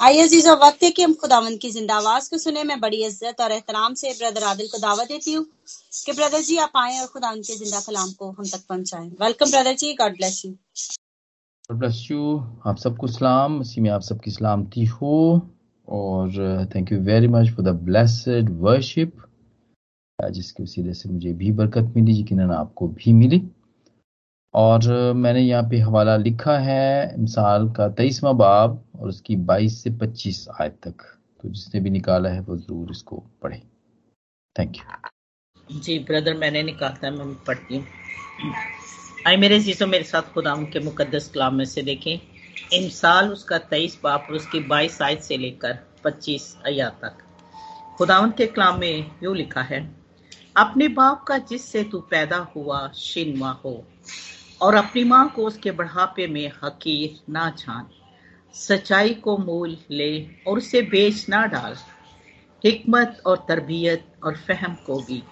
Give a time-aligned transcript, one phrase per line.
[0.00, 3.04] आइए अज़ीज़ और वक्त है कि हम खुदावंद की ज़िंदा आवाज़ को सुने। मैं बड़ी
[3.06, 5.44] इज़्ज़त और एहतराम से ब्रदर आदिल को दावत देती हूँ
[6.06, 9.50] कि ब्रदर जी, आप आए और खुदावंद के ज़िंदा कलाम को हम तक पहुंचाएँ। Welcome
[9.50, 9.92] brother ji.
[10.00, 12.36] God bless you God bless you
[12.66, 15.14] आप सबको सलाम। इसी में आप सबकी सलामती हो।
[15.88, 19.22] और thank you very much for the blessed worship
[20.18, 23.38] जिसके वसीले से मुझे भी बरकत मिली यकीन आपको भी मिली।
[24.54, 29.90] और मैंने यहाँ पे हवाला लिखा है मिसाल का तेईसवा बाब और उसकी बाईस से
[29.98, 31.02] पच्चीस आयत तक।
[31.44, 33.60] तो जिसने भी निकाला है वो ज़रूर इसको पढ़े।
[34.56, 37.84] थैंक यू जी ब्रदर मैंने निकालता है, मैं पढ़ती हूँ।
[39.26, 42.18] आए मेरे जीजों, मेरे साथ खुदा के मुकदस कलाम में से देखें।
[42.74, 47.18] इमसाल उसका तेईस बाप और उसकी बाईस आयत से लेकर पच्चीस अया तक।
[47.98, 49.80] खुदावन के कलाम में यूँ लिखा है,
[50.56, 53.72] अपने बाप का जिससे तू पैदा हुआ, शिनवा हो
[54.64, 57.86] और अपनी माँ को उसके बढ़ापे में हकीर ना छान।
[58.54, 61.76] सच्चाई को मोल ले और उसे बेच ना डाल।
[62.66, 65.22] हमत और तरबियत और फहम को भी।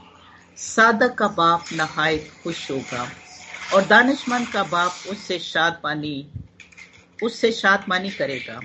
[0.57, 3.09] सादक का बाप नहायत खुश होगा
[3.75, 6.31] और दानिशमंद का बाप उससे शादमानी
[7.23, 8.63] उससे शादमानी करेगा।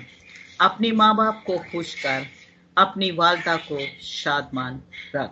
[0.60, 2.26] अपने माँ बाप को खुश कर,
[2.76, 4.82] अपनी वालदा को शादमान
[5.16, 5.30] रख।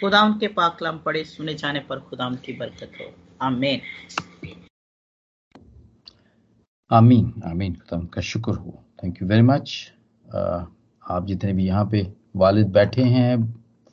[0.00, 3.80] खुदा उनके पाकलम पड़े सुने जाने पर खुदा की बरकत हो। आमेन।
[6.90, 8.72] आमीन आमीन खुदा का शुक्र हो।
[9.02, 9.72] थैंक यू वेरी मच
[10.34, 12.00] आप जितने भी यहाँ पे
[12.36, 13.42] वालिद बैठे हैं,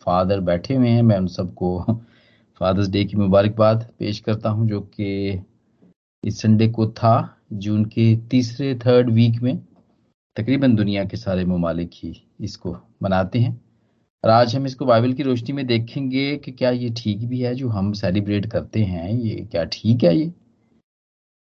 [0.06, 1.80] फादर बैठे हुए हैं, मैं उन सबको
[2.62, 5.44] फादर्स डे की मुबारकबाद पेश करता हूँ, जो कि
[6.24, 9.58] इस संडे को था, जून के तीसरे, थर्ड वीक में।
[10.36, 13.54] तकरीबन दुनिया के सारे ममालिक ही इसको मनाते हैं।
[14.24, 17.54] और आज हम इसको बाइबल की रोशनी में देखेंगे कि क्या ये ठीक भी है
[17.56, 20.34] जो हम सेलिब्रेट करते हैं, ये क्या ठीक है ये?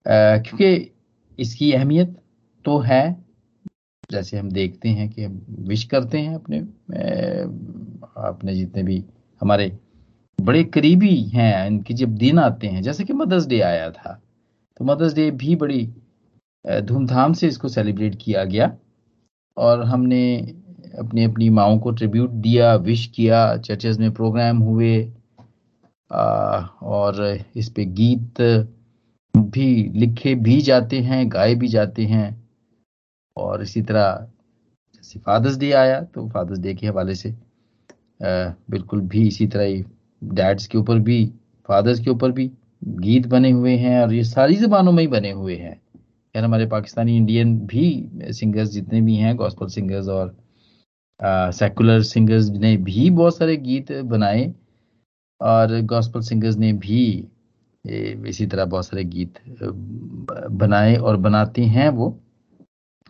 [0.06, 0.90] क्योंकि
[1.38, 2.16] इसकी अहमियत
[2.64, 3.04] तो है
[4.12, 6.58] जैसे हम देखते हैं कि हम विश करते हैं अपने
[8.24, 9.04] अपने जितने भी
[9.40, 9.70] हमारे
[10.38, 14.20] बड़े करीबी हैं इनके जब दिन आते हैं जैसे कि मदर्स डे आया था
[14.80, 15.86] तो मदर्स डे भी बड़ी
[16.64, 18.76] धूमधाम से इसको सेलिब्रेट किया गया
[19.56, 20.24] और हमने
[20.98, 25.12] अपनी अपनी माओ को ट्रिब्यूट दिया विश किया चर्चेज में प्रोग्राम हुए
[26.10, 28.40] आ, और इस पे गीत
[29.50, 32.28] भी लिखे भी जाते हैं गाए भी जाते हैं।
[33.36, 34.26] और इसी तरह
[34.94, 39.64] जैसे फादर्स डे आया तो फादर्स डे के हवाले से आ, बिल्कुल भी इसी तरह
[39.64, 39.84] ही
[40.22, 41.24] डैड्स के ऊपर भी
[41.68, 42.50] फादर्स के ऊपर भी
[42.84, 45.80] गीत बने हुए हैं और ये सारी जबानों में ही बने हुए हैं।
[46.34, 50.36] यार हमारे पाकिस्तानी इंडियन भी सिंगर्स जितने भी हैं गॉस्पल सिंगर्स और
[51.52, 54.52] सेकुलर सिंगर्स ने भी बहुत सारे गीत बनाए
[55.40, 57.02] और गॉस्पल सिंगर्स ने भी
[57.84, 59.38] इसी तरह बहुत सारे गीत
[60.52, 62.18] बनाए और बनाते हैं वो।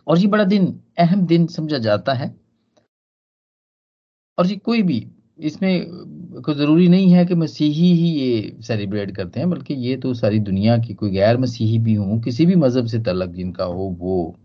[0.07, 2.33] और ये बड़ा दिन, अहम दिन समझा जाता है।
[4.37, 5.05] और ये कोई भी,
[5.39, 5.85] इसमें
[6.41, 10.39] कोई ज़रूरी नहीं है कि मसीही ही ये सेलिब्रेट करते हैं, बल्कि ये तो सारी
[10.39, 14.35] दुनिया की, कोई गैर मसीही भी हो, किसी भी मज़हब से तलक जिनका हो, वो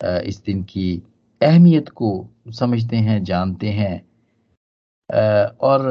[0.00, 1.02] इस दिन की
[1.40, 3.96] अहमियत को समझते हैं, जानते हैं।
[5.62, 5.82] और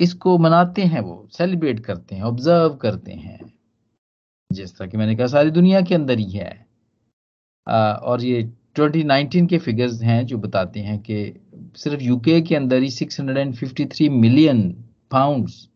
[0.00, 3.38] इसको मनाते हैं वो सेलिब्रेट करते हैं ऑब्ज़र्व करते हैं।
[4.50, 6.66] जिस तरह की मैंने कहा सारी दुनिया के अंदर ही है।
[7.66, 8.42] आ, और ये
[8.78, 11.24] 2019 के फिगर्स हैं जो बताते हैं कि
[11.76, 14.62] सिर्फ़ यूके के अंदर ही 653 मिलियन
[15.10, 15.68] पाउंड्स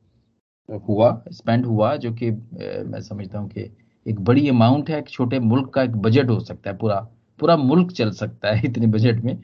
[0.88, 3.71] हुआ स्पेंड हुआ जो कि मैं समझता हूँ कि
[4.06, 7.00] एक बड़ी अमाउंट है एक छोटे मुल्क का एक बजट हो सकता है पूरा
[7.38, 9.38] पूरा मुल्क चल सकता है इतने बजट में।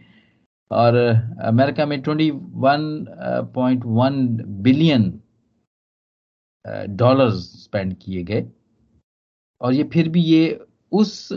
[0.72, 0.96] और
[1.44, 5.20] अमेरिका में 21.1 बिलियन
[6.96, 8.50] डॉलर्स स्पेंड किए गए।
[9.60, 11.28] और ये फिर भी ये उस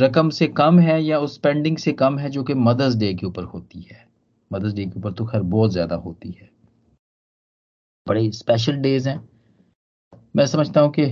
[0.00, 3.26] रकम से कम है या उस स्पेंडिंग से कम है जो कि मदर्स डे के
[3.26, 4.08] ऊपर होती है।
[4.50, 6.50] मदर्स डे के ऊपर तो खैर बहुत ज़्यादा होती है।
[8.06, 9.28] बड़े स्पेशल डेज़ हैं।
[10.38, 11.04] मैं समझता हूँ कि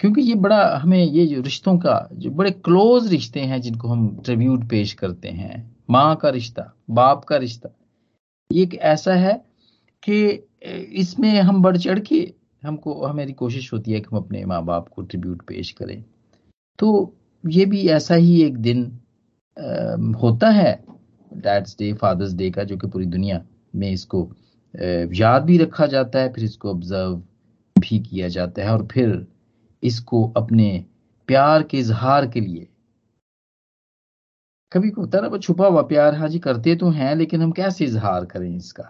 [0.00, 4.22] क्योंकि ये बड़ा हमें ये जो रिश्तों का जो बड़े क्लोज रिश्ते हैं जिनको हम
[4.24, 7.70] ट्रिब्यूट पेश करते हैं माँ का रिश्ता बाप का रिश्ता
[8.50, 9.34] ये एक ऐसा है
[10.02, 10.22] कि
[10.92, 12.32] इसमें हम बढ़ चढ़ के
[12.64, 16.04] हमको हमारी कोशिश होती है कि हम अपने माँ बाप को ट्रिब्यूट पेश करें।
[16.78, 17.14] तो
[17.44, 18.86] ये भी ऐसा ही एक दिन
[19.56, 20.72] आ, होता है
[21.32, 24.28] डैड्स डे फादर्स डे का जो कि पूरी दुनिया में इसको
[25.14, 27.22] याद भी रखा जाता है फिर इसको ऑब्ज़र्व
[27.84, 29.26] भी किया जाता है और फिर
[29.82, 30.84] इसको अपने
[31.28, 32.68] प्यार के इजहार के लिए।
[34.72, 38.24] कभी होता ना छुपा हुआ प्यार हाँ जी, करते तो हैं, लेकिन हम कैसे इजहार
[38.26, 38.84] करें इसका?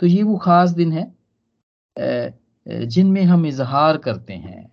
[0.00, 1.14] तो ये वो खास दिन है
[2.86, 4.70] जिनमें हम इजहार करते हैं।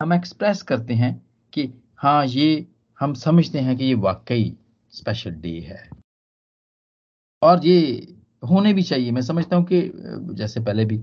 [0.00, 1.14] हम एक्सप्रेस करते हैं
[1.52, 2.66] कि हाँ ये
[2.98, 4.56] हम समझते हैं कि ये वाकई
[4.92, 5.88] स्पेशल डे है।
[7.42, 7.78] और ये
[8.42, 9.80] होने भी चाहिए। मैं समझता हूँ कि
[10.34, 11.00] जैसे पहले भी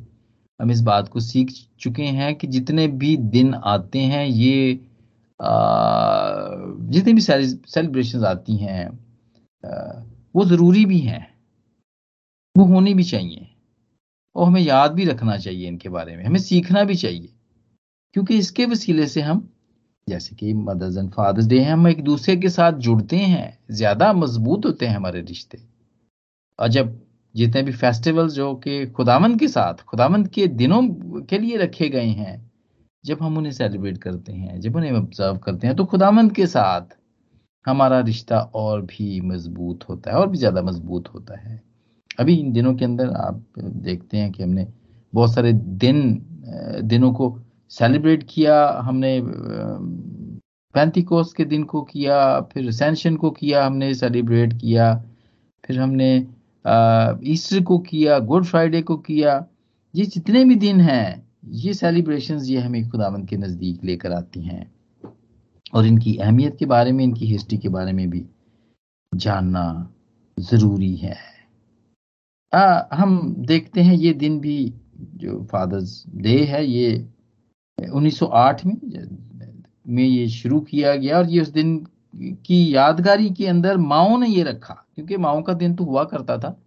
[0.63, 4.79] हम इस बात को सीख चुके हैं कि जितने भी दिन आते हैं, ये
[6.89, 8.87] जितनी भी सेलिब्रेशन आती हैं
[10.35, 11.27] वो ज़रूरी भी हैं।
[12.55, 13.47] वो होनी भी चाहिए।
[14.35, 17.29] और हमें याद भी रखना चाहिए इनके बारे में। हमें सीखना भी चाहिए।
[18.15, 19.47] क्योंकि इसके वसीले से हम,
[20.07, 24.65] जैसे कि मदर्स एंड फादर्स डे हम एक दूसरे के साथ जुड़ते हैं, ज़्यादा मज़बूत
[24.65, 25.59] होते हैं हमारे रिश्ते।
[26.59, 26.99] और जब
[27.35, 30.81] जितने भी फेस्टिवल्स जो कि खुदामंद के साथ खुदामंद के दिनों
[31.29, 32.51] के लिए रखे गए हैं,
[33.03, 36.95] जब हम उन्हें सेलिब्रेट करते हैं, जब उन्हें ऑब्ज़र्व करते हैं तो खुदामंद के साथ
[37.65, 41.61] हमारा रिश्ता और भी मज़बूत होता है, और भी ज़्यादा मज़बूत होता है।
[42.19, 44.67] अभी इन दिनों के अंदर आप देखते हैं कि हमने
[45.13, 46.01] बहुत सारे दिन
[46.83, 47.37] दिनों को
[47.71, 49.19] सेलिब्रेट किया, हमने
[50.75, 54.93] पैंतीकोस के दिन को किया, फिर सेंशन को किया, हमने सेलिब्रेट किया,
[55.63, 56.19] फिर हमने
[57.23, 59.45] ईस्टर को किया गुड फ्राइडे को किया
[59.95, 64.71] ये जितने भी दिन हैं ये सेलिब्रेशन ये हमें खुदावंत के नज़दीक लेकर आती हैं।
[65.73, 68.25] और इनकी अहमियत के बारे में इनकी हिस्ट्री के बारे में भी
[69.15, 69.93] जानना
[70.39, 71.17] ज़रूरी है।
[72.53, 77.07] आ, हम देखते हैं ये दिन भी जो फादर्स डे है ये
[77.77, 78.75] 1908 में
[79.87, 81.77] में ये शुरू किया गया और ये उस दिन
[82.15, 86.37] की यादगारी के अंदर माओ ने ये रखा। क्योंकि माओ का दिन तो हुआ करता
[86.37, 86.57] था,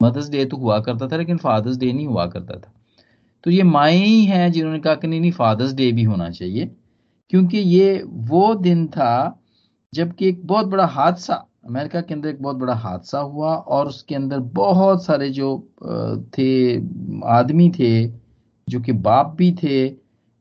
[0.00, 2.72] मदर्स डे तो हुआ करता था, लेकिन फादर्स डे नहीं हुआ करता था।
[3.44, 6.70] तो ये माए ही हैं जिन्होंने कहा कि नहीं नहीं, फादर्स डे भी होना चाहिए,
[7.30, 9.40] क्योंकि ये वो दिन था
[9.92, 11.34] जबकि एक बहुत बड़ा हादसा,
[11.66, 15.58] अमेरिका के अंदर एक बहुत बड़ा हादसा हुआ और उसके अंदर बहुत सारे जो
[16.32, 16.76] थे,
[17.28, 18.06] आदमी थे,
[18.68, 19.86] जो कि बाप भी थे,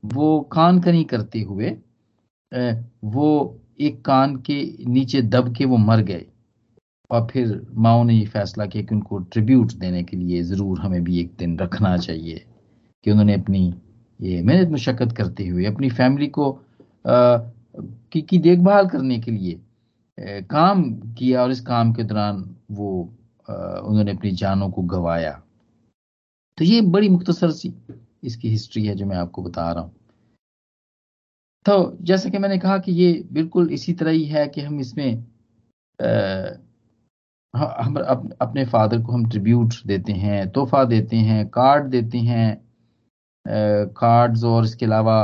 [0.04, 1.70] वो कान कनी करते हुए
[3.06, 6.26] वो एक कान के नीचे दब के वो मर गए।
[7.10, 11.04] और फिर माओ ने ये फैसला किया कि उनको ट्रिब्यूट देने के लिए ज़रूर हमें
[11.04, 12.46] भी एक दिन रखना चाहिए
[13.04, 13.74] कि उन्होंने अपनी
[14.20, 16.52] ये मेहनत मशक्क़त करते हुए अपनी फैमिली को
[17.08, 19.60] की, की देखभाल करने के लिए
[20.50, 22.92] काम किया और इस काम के दौरान वो
[23.48, 25.32] उन्होंने अपनी जानों को गवाया।
[26.58, 27.74] तो ये बड़ी मुख्तसर सी
[28.24, 29.94] इसकी हिस्ट्री है जो मैं आपको बता रहा हूँ।
[31.66, 35.24] तो जैसे कि मैंने कहा कि ये बिल्कुल इसी तरह ही है कि हम इसमें
[37.56, 37.96] हम
[38.42, 42.64] अपने फादर को हम ट्रिब्यूट देते हैं, तोहफा देते हैं, कार्ड देते हैं
[43.96, 45.16] कार्ड्स और इसके अलावा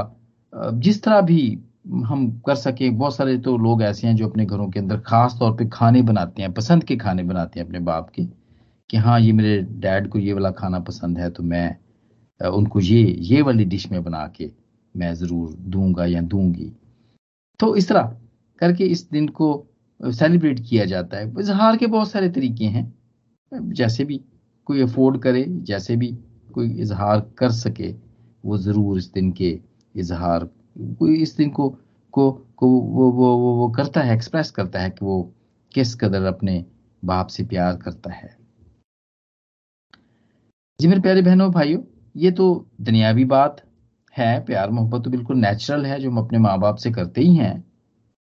[0.53, 1.41] जिस तरह भी
[2.05, 5.35] हम कर सके, बहुत सारे तो लोग ऐसे हैं जो अपने घरों के अंदर खास
[5.39, 8.25] तौर पे खाने बनाते हैं, पसंद के खाने बनाते हैं अपने बाप के,
[8.89, 11.75] कि हाँ ये मेरे डैड को ये वाला खाना पसंद है तो मैं
[12.41, 14.49] उनको ये ये वाली डिश में बना के
[14.95, 16.71] मैं ज़रूर दूँगा या दूँगी।
[17.59, 18.15] तो इस तरह
[18.61, 19.53] करके इस दिन को
[20.01, 22.91] सेलिब्रेट किया जाता है। इजहार के बहुत सारे तरीके हैं।
[23.51, 24.21] जैसे भी
[24.67, 26.07] कोई अफोर्ड करे जैसे भी
[26.53, 27.91] कोई इजहार कर सके
[28.43, 29.59] वो ज़रूर इस दिन के
[29.95, 30.49] इजहार
[30.99, 31.69] कोई इस दिन को
[32.13, 35.21] को को वो वो वो, वो करता है एक्सप्रेस करता है कि वो
[35.71, 36.63] किस कदर अपने
[37.03, 38.35] बाप से प्यार करता है।
[40.79, 41.81] जी मेरे प्यारे बहनों भाइयों
[42.15, 42.45] ये तो
[42.81, 43.61] दुनियावी बात
[44.15, 47.35] है। प्यार मोहब्बत तो बिल्कुल नेचुरल है जो हम अपने माँ बाप से करते ही
[47.35, 47.53] हैं।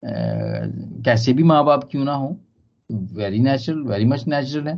[0.03, 2.37] कैसे भी माँ बाप क्यों ना हो?
[2.91, 4.77] Very natural very much natural है।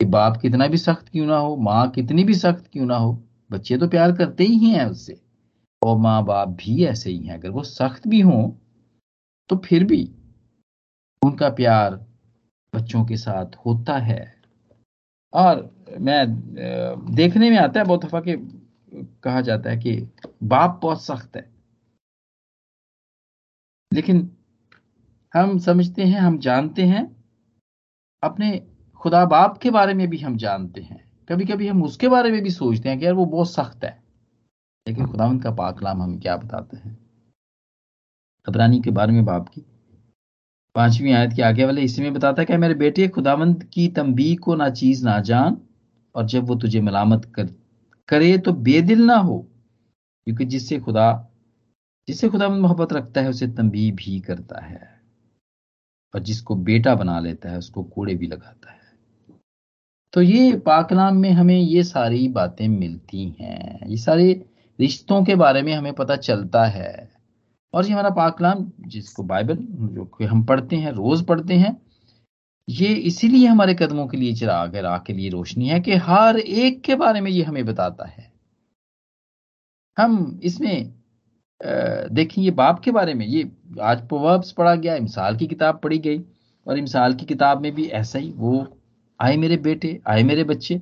[0.00, 3.12] कि बाप कितना भी सख्त क्यों ना हो, माँ कितनी भी सख्त क्यों ना हो,
[3.50, 5.20] बच्चे तो प्यार करते ही हैं उससे।
[5.82, 8.50] और माँ बाप भी ऐसे ही हैं। अगर वो सख्त भी हों
[9.50, 10.02] तो फिर भी
[11.22, 11.94] उनका प्यार
[12.72, 14.20] बच्चों के साथ होता है।
[15.32, 16.26] और मैं
[17.14, 18.36] देखने में आता है बहुत दफ़ा के
[19.24, 19.96] कहा जाता है कि
[20.44, 21.48] बाप बहुत सख्त है।
[23.92, 24.28] लेकिन
[25.42, 27.24] हम समझते हैं, हम जानते हैं।
[28.22, 28.66] अपने
[28.96, 32.42] खुदा बाप के बारे में भी हम जानते हैं। कभी कभी हम उसके बारे में
[32.42, 34.02] भी सोचते हैं कि यार वो बहुत सख्त है।
[34.88, 36.98] लेकिन खुदावंत का पाकलाम हमें क्या बताते हैं?
[38.48, 39.60] अबरानी के बारे में बाप की।
[40.74, 44.36] पांचवी आयत के आगे वाले इसी में बताता है कि मेरे बेटे, खुदावंत की तंबी
[44.36, 45.60] को ना चीज़ ना जान,
[46.14, 47.48] और जब वो तुझे मलामत कर,
[48.08, 49.48] करे तो बेदिल ना हो।
[50.24, 51.24] क्योंकि जिससे खुदा
[52.08, 54.97] जिससे खुदा मोहब्बत रखता है, उसे तंबी भी करता है।
[56.14, 58.78] और जिसको बेटा बना लेता है, उसको कूड़े भी लगाता है।
[60.12, 64.44] तो ये पाकलाम में हमें ये सारी बातें मिलती हैं। ये सारे
[64.80, 67.12] रिश्तों के बारे में हमें पता चलता है।
[67.72, 71.82] और ये हमारा पाकलाम, जिसको बाइबल, जो कि हम पढ़ते हैं, रोज पढ़ते हैं,
[72.68, 76.38] ये इसीलिए हमारे कदमों के लिए चिराग है राह के लिए रोशनी है कि हर
[76.38, 78.32] एक के बारे में ये हमें बताता है।
[79.98, 80.97] हम इसमें
[81.60, 83.50] देखिए ये बाप के बारे में, ये
[83.82, 86.22] आज प्रोवर्ब्स पढ़ा गया, इमसाल की किताब पढ़ी गई,
[86.66, 88.66] और इमसाल की किताब में भी ऐसा ही, वो
[89.20, 90.80] आए मेरे बेटे, आए मेरे बच्चे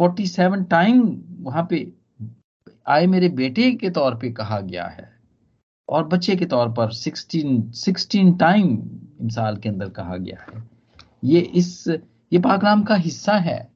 [0.00, 1.02] 47 टाइम
[1.40, 1.92] वहाँ पे
[2.88, 5.08] आए मेरे बेटे के तौर पे कहा गया है,
[5.88, 8.70] और बच्चे के तौर पर 16 16 टाइम
[9.20, 10.62] इमसाल के अंदर कहा गया है।
[11.24, 11.88] ये इस,
[12.32, 13.72] ये पाकलाम का हिस्सा है,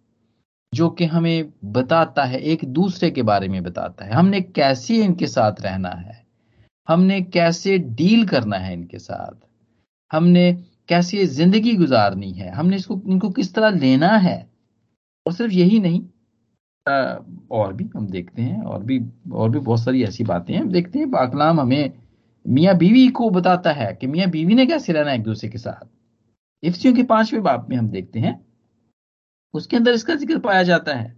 [0.74, 5.26] जो कि हमें बताता है, एक दूसरे के बारे में बताता है। हमने कैसे इनके
[5.26, 6.25] साथ रहना है?
[6.88, 9.34] हमने कैसे डील करना है इनके साथ?
[10.10, 10.52] हमने
[10.88, 12.50] कैसे ज़िंदगी गुजारनी है?
[12.50, 14.38] हमने इसको इनको किस तरह लेना है?
[15.26, 16.02] और सिर्फ़ यही नहीं
[16.86, 17.16] आ,
[17.50, 19.00] और भी हम देखते हैं और भी
[19.32, 21.92] और भी बहुत सारी ऐसी बातें हैं। देखते हैं पाकलाम हमें
[22.44, 25.58] मियाँ बीवी को बताता है कि मियाँ बीवी ने कैसे रहना है एक दूसरे के
[25.58, 25.86] साथ।
[26.62, 28.40] इफ्सियों के पाँचवें बाप में हम देखते हैं
[29.54, 31.16] उसके अंदर इसका ज़िक्र पाया जाता है।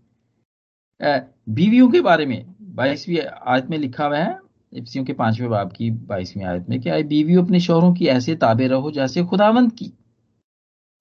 [1.51, 2.45] बीवियों के बारे में
[2.75, 4.39] बाईसवीं आयत में लिखा हुआ है
[4.73, 8.35] इफ्सियों के पाँचवें बाप की बाईसवीं आयत में कि आए बीवियों अपने शोहरों की ऐसे
[8.37, 9.93] ताबे रहो जैसे खुदावंत की।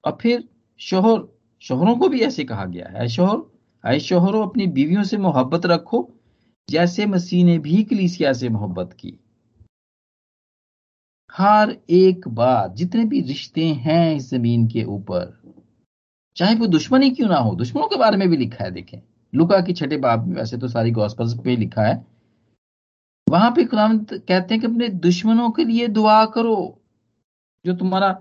[0.05, 0.43] और फिर
[0.79, 1.21] शोहर,
[1.61, 3.41] शोहरों को भी ऐसे कहा गया है शोहर
[3.83, 6.09] आए शोहरों, अपनी बीवियों से मोहब्बत रखो
[6.69, 9.19] जैसे मसीह ने भी कलीसिया से मोहब्बत की।
[11.31, 15.53] हर एक बात, जितने भी रिश्ते हैं इस ज़मीन के ऊपर,
[16.35, 18.99] चाहे वो दुश्मनी क्यों ना हो, दुश्मनों के बारे में भी लिखा है, देखें।
[19.35, 22.16] लुका की छठे बाप में वैसे तो सारी गॉस्पल्स पे लिखा है
[23.29, 26.81] वहाँ पे खुदाम कहते हैं कि अपने दुश्मनों के लिए दुआ करो।
[27.65, 28.11] जो तुम्हारा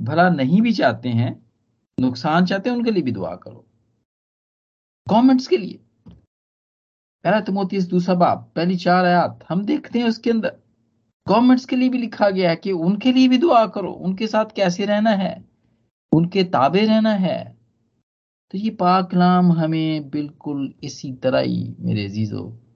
[0.00, 1.46] भला नहीं भी चाहते हैं,
[2.00, 3.64] नुकसान चाहते हैं, उनके लिए भी दुआ करो।
[5.08, 5.80] गवर्नमेंट्स के लिए।
[7.24, 10.56] पहला तमोती दूसरा बाप, पहली चार आयात। हम देखते हैं उसके अंदर।
[11.28, 14.44] गवर्नमेंट्स के लिए भी लिखा गया है कि उनके लिए भी दुआ करो। उनके साथ
[14.56, 15.44] कैसे रहना है?
[16.12, 17.58] उनके ताबे रहना है।
[18.50, 22.67] तो ये पाकलाम हमें बिल्कुल इसी तरह ही, मेरे अजीजों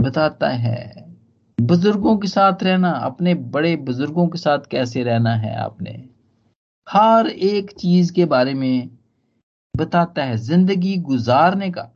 [0.00, 1.04] बताता है,
[1.60, 6.08] बुज़ुर्गों के साथ रहना, अपने बड़े बुज़ुर्गों के साथ कैसे रहना है आपने?
[6.90, 8.90] हर एक चीज़ के बारे में
[9.76, 11.90] बताता है, ज़िंदगी गुजारने का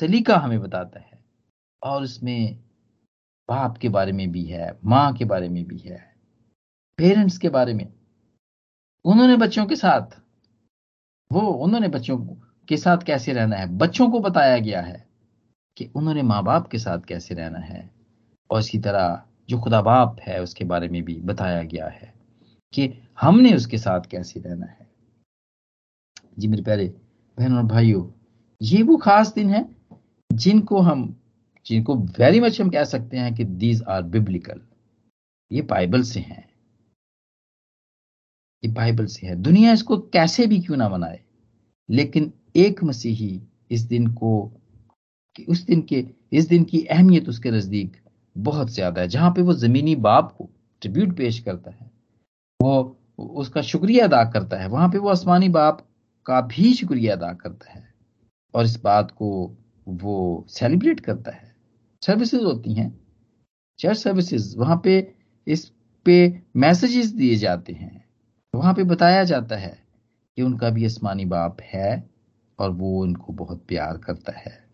[0.00, 1.24] सलीका हमें बताता है।
[1.82, 2.58] और उसमें
[3.48, 6.14] बाप के बारे में भी है, माँ के बारे में भी है,
[6.98, 7.92] पेरेंट्स के बारे में।
[9.04, 10.20] उन्होंने बच्चों के साथ,
[11.32, 12.18] वो उन्होंने बच्चों
[12.68, 13.66] के साथ कैसे रहना है?
[13.66, 15.07] बच्चों को बताया गया है।
[15.78, 17.90] कि उन्होंने माँ बाप के साथ कैसे रहना है?
[18.50, 22.12] और इसी तरह जो खुदा बाप है, उसके बारे में भी बताया गया है
[22.72, 24.86] कि हमने उसके साथ कैसे रहना है।
[26.38, 26.86] जी मेरे प्यारे
[27.38, 28.06] बहन और भाइयों,
[28.62, 29.76] ये वो खास दिन है
[30.32, 31.16] जिनको हम,
[31.66, 34.60] जिनको वेरी मच हम कह सकते हैं कि दीज आर बिब्लिकल
[35.52, 36.48] ये बाइबल से हैं।
[38.64, 41.20] ये बाइबल से है। दुनिया इसको कैसे भी क्यों ना मनाए,
[41.90, 44.30] लेकिन एक मसीही इस दिन को
[45.44, 47.96] उस दिन के, इस दिन की अहमियत उसके नज़दीक
[48.38, 51.90] बहुत ज़्यादा है, जहाँ पे वो जमीनी बाप को ट्रिब्यूट पेश करता है।
[52.62, 55.88] वो, उसका शुक्रिया अदा करता है। वहाँ पे वो आसमानी बाप
[56.26, 57.94] का भी शुक्रिया अदा करता है
[58.54, 59.56] और इस बात को
[59.88, 61.54] वो सेलिब्रेट करता है।
[62.02, 63.00] सर्विसेज़ होती हैं।
[63.78, 65.14] चर्च सर्विसेज़ वहाँ पे
[65.46, 65.72] इस
[66.04, 68.04] पे मैसेजेस दिए जाते हैं।
[68.54, 69.78] वहाँ पे बताया जाता है
[70.36, 72.10] कि उनका भी आसमानी बाप है
[72.58, 74.67] और वो उनको बहुत प्यार करता है।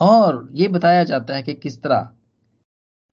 [0.00, 2.10] और ये बताया जाता है कि किस तरह?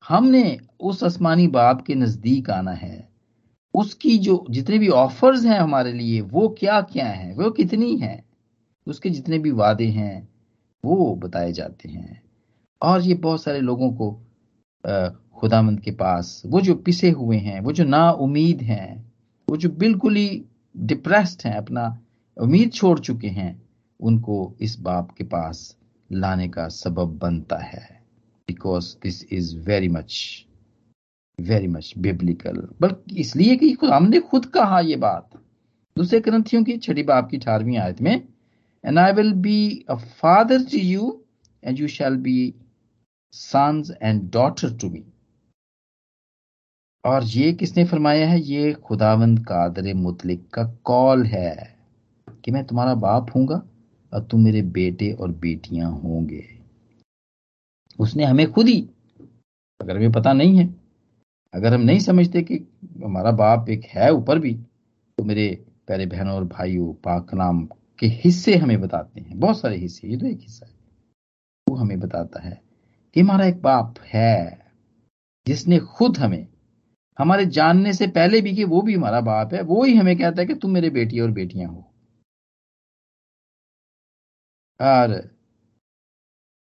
[0.07, 3.09] हमने उस आसमानी बाप के नज़दीक आना है।
[3.73, 7.33] उसकी जो जितने भी ऑफर्स हैं हमारे लिए, वो क्या क्या है?
[7.33, 8.25] वो कितनी है?
[8.87, 10.29] उसके जितने भी वादे हैं,
[10.85, 12.23] वो बताए जाते हैं।
[12.81, 14.11] और ये बहुत सारे लोगों को
[15.35, 19.13] खुदामंद के पास, वो जो पिसे हुए हैं, वो जो ना उम्मीद हैं,
[19.49, 20.45] वो जो बिल्कुल ही
[20.77, 21.99] डिप्रेस्ड हैं, अपना
[22.41, 23.61] उम्मीद छोड़ चुके हैं,
[23.99, 25.77] उनको इस बाप के पास
[26.13, 28.03] लाने का सबब बनता है।
[28.47, 30.45] Because this is very much
[31.39, 35.29] very much biblical बल्कि इसलिए कि खुदाम ने खुद कहा यह बात।
[35.97, 38.27] दूसरे ग्रंथियों की छठी बाप की अठारहवीं आयत में
[38.85, 41.23] and I will be a father to you
[41.63, 42.53] and you shall be
[43.31, 45.05] sons and daughter to me
[47.05, 48.41] और ये किसने फरमाया है?
[48.41, 51.77] ये खुदावंद कादर मुतलिक का कॉल है।
[52.45, 53.67] कि मैं तुम्हारा बाप हूँगा।
[54.13, 56.59] और तुम मेरे बेटे और बेटियाँ होंगे।
[57.99, 58.89] उसने हमें खुद ही,
[59.81, 60.75] अगर हमें पता नहीं है,
[61.53, 62.55] अगर हम नहीं समझते कि
[63.03, 64.53] हमारा बाप एक है ऊपर भी
[65.17, 67.67] तो मेरे प्यारे बहनों और भाइयों, पाक नाम
[67.99, 70.73] के हिस्से हमें बताते हैं। बहुत सारे हिस्से, ये तो एक हिस्सा है।
[71.69, 72.61] वो हमें बताता है
[73.13, 74.65] कि हमारा एक बाप है,
[75.47, 76.47] जिसने खुद हमें,
[77.19, 80.41] हमारे जानने से पहले भी कि वो भी हमारा बाप है, वो ही हमें कहता
[80.41, 81.92] है कि तुम मेरे बेटी और बेटियाँ हो।
[84.79, 85.29] और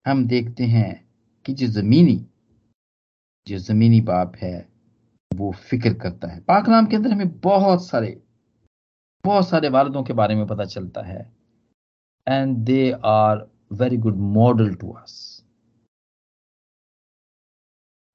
[0.05, 1.09] हम देखते हैं
[1.45, 2.25] कि जो जमीनी
[3.47, 4.69] जो जमीनी बाप है,
[5.35, 8.21] वो फ़िक्र करता है। पाक नाम के अंदर हमें बहुत सारे
[9.25, 11.33] बहुत सारे वालदों के बारे में पता चलता है।
[12.27, 15.43] And they are very good model to us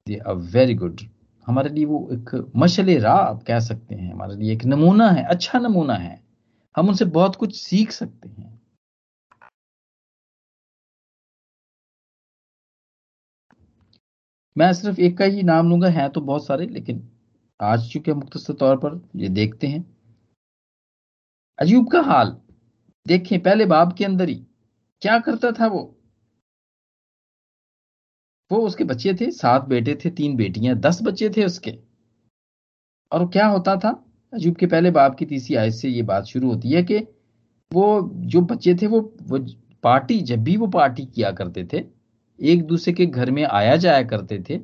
[0.07, 1.01] they are very good
[1.47, 5.23] हमारे लिए वो एक मशले राह आप कह सकते हैं। हमारे लिए एक नमूना है
[5.25, 6.21] अच्छा नमूना है।
[6.77, 8.62] हम उनसे बहुत कुछ सीख सकते हैं।
[14.55, 17.09] मैं सिर्फ़ एक का ही नाम लूँगा, है तो बहुत सारे, लेकिन
[17.59, 19.85] आज चुके मुख्तर तौर पर ये देखते हैं।
[21.59, 22.35] अजूब का हाल,
[23.05, 24.35] देखें पहले बाब के अंदर ही,
[25.01, 25.81] क्या करता था वो?
[28.51, 31.77] वो उसके बच्चे थे, सात बेटे थे, तीन बेटियाँ, दस बच्चे थे उसके।
[33.11, 33.89] और क्या होता था?
[34.33, 36.97] अजूब के पहले बाप की तीसरी आयत से ये बात शुरू होती है कि
[37.71, 39.39] वो जो बच्चे थे, वो वो
[39.83, 42.02] पार्टी, जब भी वो पार्टी किया करते थे
[42.39, 44.59] एक दूसरे के घर में आया जाया करते थे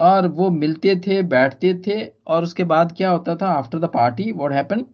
[0.00, 3.46] और वो मिलते थे, बैठते थे और उसके बाद क्या होता था?
[3.46, 4.84] After the party what happen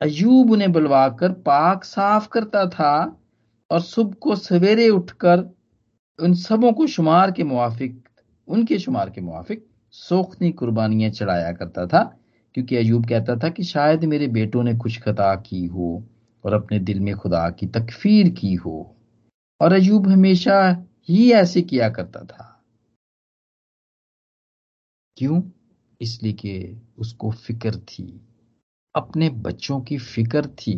[0.00, 3.20] Ayub उन्हें बुलवाकर पाक साफ़ करता था
[3.70, 5.50] और सुबह को सवेरे उठकर
[6.22, 8.08] उन सबों को शुमार के मुआफिक,
[8.48, 12.18] उनके शुमार के मुआफिक सोखनी कुर्बानियाँ चढ़ाया करता था,
[12.54, 16.04] क्योंकि अयूब कहता था कि शायद मेरे बेटों ने कुछ खता की हो
[16.44, 18.96] और अपने दिल में खुदा की तकफीर की हो।
[19.60, 22.48] और अयूब हमेशा ही ऐसे किया करता था।
[25.16, 25.42] क्यों?
[26.00, 28.04] इसलिए कि उसको फ़िक्र थी।
[28.94, 30.76] अपने बच्चों की फ़िक्र थी।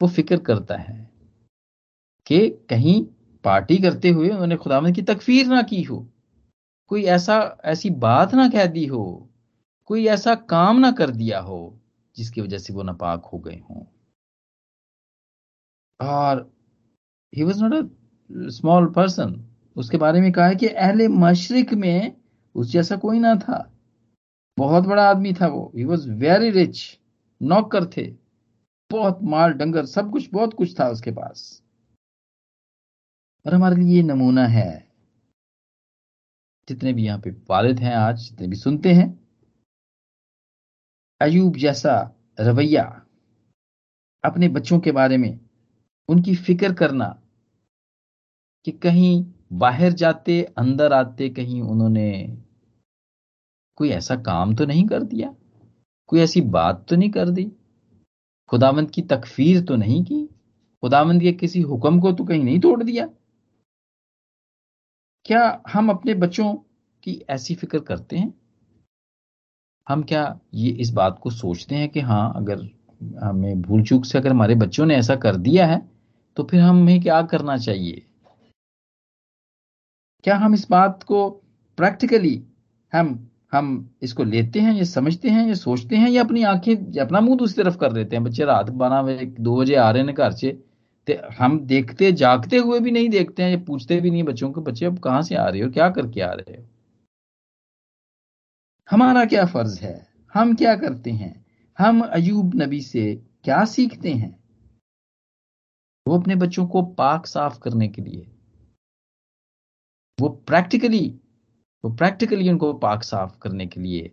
[0.00, 0.98] वो फ़िक्र करता है
[2.26, 3.02] कि कहीं
[3.44, 6.08] पार्टी करते हुए उन्होंने खुदावंद की तकफीर ना की हो।
[6.90, 9.30] कोई ऐसा, ऐसी बात ना कह दी हो।
[9.86, 11.60] कोई ऐसा काम ना कर दिया हो
[12.16, 13.86] जिसकी वजह से वो नापाक हो गए हों।
[16.00, 16.50] और
[17.32, 17.82] he was not a
[18.32, 19.44] small person
[19.76, 22.16] उसके बारे में कहा है कि अहले मशरक में
[22.54, 23.72] उस जैसा कोई ना था।
[24.58, 27.00] बहुत बड़ा आदमी था वो। ही वॉज़ वेरी रिच
[27.42, 28.16] नौकर थे।
[28.90, 31.62] बहुत माल, डंगर, सब कुछ, बहुत कुछ था उसके पास।
[33.46, 34.92] और हमारे लिए ये नमूना है।
[36.68, 39.28] जितने भी यहाँ पे वालिद हैं आज, जितने भी सुनते हैं,
[41.20, 43.06] अयूब जैसा रवैया
[44.24, 45.40] अपने बच्चों के बारे में,
[46.08, 47.22] उनकी फ़िक्र करना
[48.66, 52.36] कि कहीं बाहर जाते, अंदर आते कहीं उन्होंने
[53.76, 55.34] कोई ऐसा काम तो नहीं कर दिया?
[56.06, 57.52] कोई ऐसी बात तो नहीं कर दी?
[58.48, 60.26] खुदावंत की तकफीर तो नहीं की?
[60.82, 63.08] खुदावंत के किसी हुक्म को तो कहीं नहीं तोड़ दिया?
[65.24, 66.54] क्या हम अपने बच्चों
[67.02, 68.34] की ऐसी फ़िक्र करते हैं?
[69.88, 72.68] हम क्या ये इस बात को सोचते हैं कि हाँ अगर
[73.24, 75.88] हमें भूल चूक से अगर हमारे बच्चों ने ऐसा कर दिया है
[76.36, 78.06] तो फिर हमें क्या करना चाहिए?
[80.24, 81.28] क्या हम इस बात को
[81.78, 82.42] प्रैक्टिकली
[82.92, 83.18] हम
[83.52, 83.66] हम
[84.02, 87.62] इसको लेते हैं, ये समझते हैं, या सोचते हैं या अपनी आँखें अपना मुँह दूसरी
[87.64, 88.24] तरफ़ कर देते हैं?
[88.24, 90.58] बच्चे रात बारह बजे दो बजे आ रहे हैं घर से
[91.38, 94.86] हम देखते, जागते हुए भी नहीं देखते हैं, या पूछते भी नहीं बच्चों को, बच्चे
[94.86, 96.64] अब कहाँ से आ रहे हो, क्या करके आ रहे हो?
[98.88, 99.94] हमारा क्या फ़र्ज़ है?
[100.34, 101.44] हम क्या करते हैं?
[101.78, 104.36] हम अयूब नबी से क्या सीखते हैं?
[106.06, 108.35] वो अपने बच्चों को पाक साफ़ करने के लिए
[110.18, 111.06] वो प्रैक्टिकली
[111.84, 114.12] वो प्रैक्टिकली उनको पाक साफ़ करने के लिए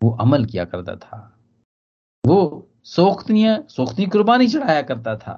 [0.00, 1.18] वो अमल किया करता था।
[2.24, 5.34] वो सोख्तनिया सोख्तनी कुर्बानी चढ़ाया करता था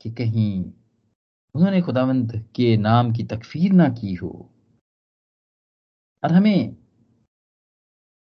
[0.00, 0.64] कि कहीं
[1.54, 4.30] उन्होंने खुदावंत के नाम की तकफीर ना की हो।
[6.22, 6.76] और हमें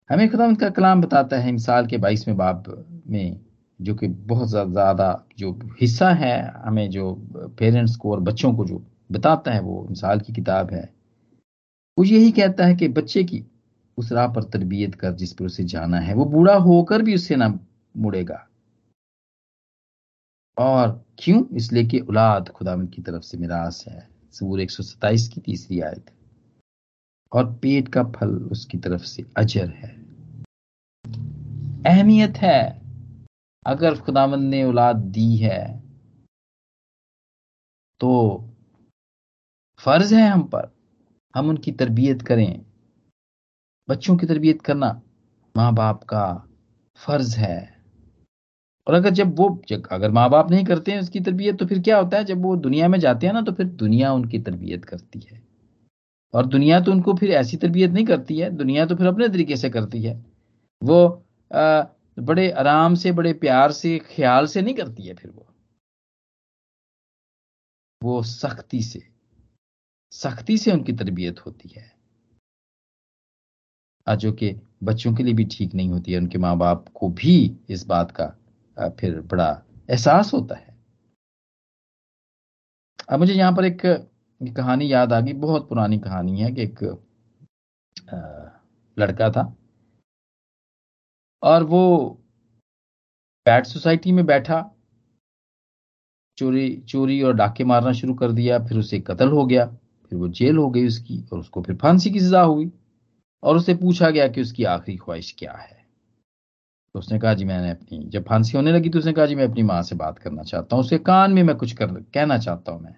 [0.09, 2.63] हमें खुदावंत का कलाम बताता है मिसाल के बाईसवें बाब
[3.07, 3.39] में,
[3.79, 7.13] जो कि बहुत ज़्यादा, जो हिस्सा है हमें जो
[7.59, 10.93] पेरेंट्स को और बच्चों को जो बताता है वो, मिसाल की किताब है।
[11.97, 13.45] वो यही कहता है कि बच्चे की
[13.97, 17.35] उस राह पर तरबियत कर, जिस पर उसे जाना है। वो बूढ़ा होकर भी उससे
[17.35, 17.59] ना
[17.97, 18.47] मुड़ेगा।
[20.57, 21.55] और क्यों?
[21.55, 24.69] इसलिए कि औलाद खुदावंद की तरफ़ से मिरास है। सबूर एक
[25.33, 26.11] की तीसरी आयत।
[27.31, 30.07] और पेट का फल उसकी तरफ़ से अजर है।
[31.85, 32.81] अहमियत है,
[33.67, 35.83] अगर खुदावंद ने औलाद दी है
[37.99, 38.43] तो
[39.79, 40.71] फ़र्ज़ है हम पर।
[41.35, 42.65] हम उनकी तरबियत करें।
[43.89, 45.01] बच्चों की तरबियत करना
[45.55, 46.23] माँ बाप का
[46.99, 47.77] फ़र्ज़ है।
[48.87, 51.79] और अगर जब वो जब अगर माँ बाप नहीं करते हैं उसकी तरबियत तो फिर
[51.79, 52.23] क्या होता है?
[52.23, 55.41] जब वो दुनिया में जाते हैं ना तो फिर दुनिया उनकी तरबियत करती है।
[56.33, 59.57] और दुनिया तो उनको फिर ऐसी तरबियत नहीं करती है दुनिया तो फिर अपने तरीके
[59.57, 60.15] से करती है।
[60.81, 61.05] वो
[61.51, 61.83] आ,
[62.19, 65.47] बड़े आराम से बड़े प्यार से ख्याल से नहीं करती है फिर वो।
[68.01, 69.16] वो सख्ती से।
[70.13, 71.85] सख्ती से उनकी तरबियत होती है।
[74.07, 74.49] जो कि
[74.83, 77.35] बच्चों के लिए भी ठीक नहीं होती है। उनके माँ बाप को भी
[77.69, 78.27] इस बात का
[78.99, 79.49] फिर बड़ा
[79.89, 80.75] एहसास होता है।
[83.09, 83.81] अब मुझे यहाँ पर एक
[84.55, 86.83] कहानी याद आ गई। बहुत पुरानी कहानी है कि एक
[88.97, 89.43] लड़का था
[91.43, 91.81] और वो
[93.45, 94.61] बैड सोसाइटी में बैठा।
[96.37, 99.65] चोरी चोरी और डाके मारना शुरू कर दिया, फिर उसे कत्ल हो गया।
[100.11, 102.71] फिर वो जेल हो गई उसकी और उसको फिर फांसी की सजा हुई
[103.43, 105.75] और उसे पूछा गया कि उसकी आखिरी ख्वाहिश क्या है।
[106.95, 109.47] तो उसने कहा, जी, मैंने अपनी, जब फांसी होने लगी तो उसने कहा, जी, मैं
[109.47, 112.71] अपनी माँ से बात करना चाहता हूँ, उसके कान में मैं कुछ कर, कहना चाहता
[112.71, 112.95] हूँ मैं।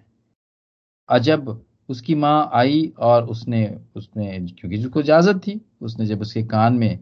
[1.08, 1.48] अजब
[1.88, 6.98] उसकी माँ आई और उसने उसने, क्योंकि उसको इजाज़त थी, उसने जब उसके कान में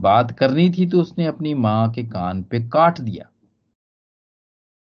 [0.00, 3.28] बात करनी थी तो उसने अपनी माँ के कान पे काट दिया।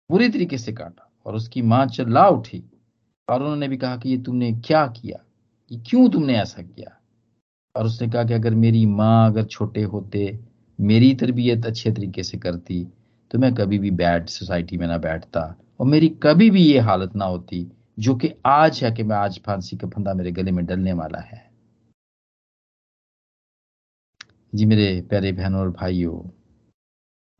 [0.10, 2.64] बुरी तरीके से काटा और उसकी माँ चिल्ला उठी।
[3.30, 5.24] और उन्होंने भी कहा कि ये तुमने क्या किया?
[5.72, 6.94] ये क्यों तुमने ऐसा किया?
[7.76, 10.40] और उसने कहा कि अगर मेरी माँ अगर छोटे होते,
[10.80, 12.88] मेरी तरबियत अच्छे तरीके से करती
[13.32, 15.42] तो मैं कभी भी बैड सोसाइटी में ना बैठता।
[15.80, 19.40] और मेरी कभी भी ये हालत ना होती, जो कि आज है कि मैं आज
[19.46, 21.46] फांसी का फंदा मेरे गले में डलने वाला है।
[24.56, 26.30] जी मेरे प्यारे बहनों और भाइयों,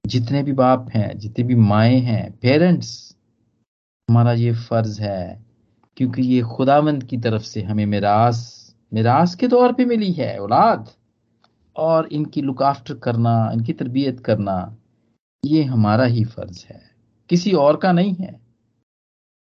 [0.06, 3.16] जितने भी बाप हैं, जितने भी माए हैं, पेरेंट्स,
[4.10, 5.47] हमारा ये फ़र्ज़ है
[5.98, 8.56] क्योंकि ये खुदावंद की तरफ़ से हमें मिरास
[8.92, 10.90] मिरास के तौर पे मिली है, औलाद।
[11.76, 14.76] और इनकी लुक आफ्टर करना, इनकी तरबियत करना,
[15.44, 16.82] ये हमारा ही फ़र्ज़ है।
[17.30, 18.40] किसी और का नहीं है।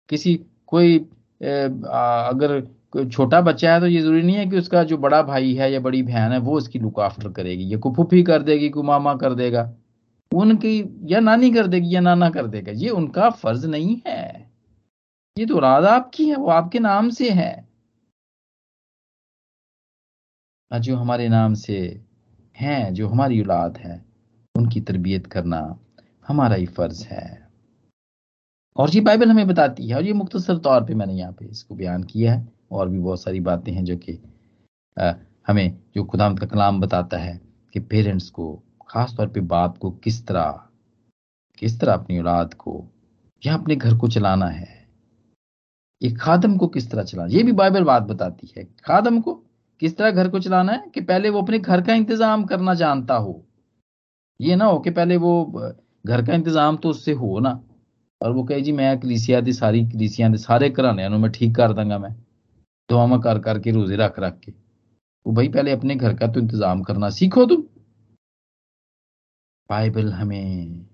[0.09, 0.35] किसी,
[0.67, 0.97] कोई
[1.41, 2.59] अगर
[2.91, 5.71] कोई छोटा बच्चा है तो ये ज़रूरी नहीं है कि उसका जो बड़ा भाई है
[5.73, 8.83] या बड़ी बहन है, वो उसकी लुक आफ्टर करेगी। या को फुफी कर देगी को
[8.83, 9.71] मामा कर देगा।
[10.31, 14.42] उनकी, या नानी कर देगी, या नाना कर देगा। ये उनका फ़र्ज़ नहीं है।
[15.37, 17.67] ये तो औलाद आपकी है, वो आपके नाम से है।
[20.71, 21.77] जो हमारे नाम से
[22.55, 24.03] हैं, जो हमारी औलाद है,
[24.55, 25.59] उनकी तरबियत करना
[26.27, 27.25] हमारा ही फ़र्ज़ है।
[28.75, 31.75] और ये बाइबल हमें बताती है, और ये मुख्तसर तौर पे मैंने यहाँ पे इसको
[31.75, 34.19] बयान किया है, और भी बहुत सारी बातें हैं जो कि
[35.47, 37.39] हमें जो खुदाम का कलाम बताता है
[37.73, 38.53] कि पेरेंट्स को
[38.87, 40.61] खास तौर पे बाप को किस तरह
[41.57, 42.83] किस तरह अपनी औलाद को
[43.43, 44.82] या अपने घर को चलाना है।
[46.03, 49.33] एक खादम को किस तरह चलाना ये भी बाइबल बात बताती है। खादम को
[49.81, 53.15] किस तरह घर को चलाना है कि पहले वो अपने घर का इंतज़ाम करना जानता
[53.15, 53.43] हो।
[54.39, 55.45] ये ना हो कि पहले वो
[56.05, 57.59] घर का इंतज़ाम तो उससे हो ना।
[58.21, 61.97] और वो कहे, जी, मैं कलीसिया दी सारी कलीसिया सारे घराने मैं ठीक कर दूँगा
[61.99, 62.13] मैं।
[62.89, 64.51] दुआवा कर करके रोज़े रख रख के।
[65.25, 67.63] वो भाई, पहले अपने घर का तो इंतज़ाम करना सीखो तुम।
[69.69, 70.85] बाइबल हमें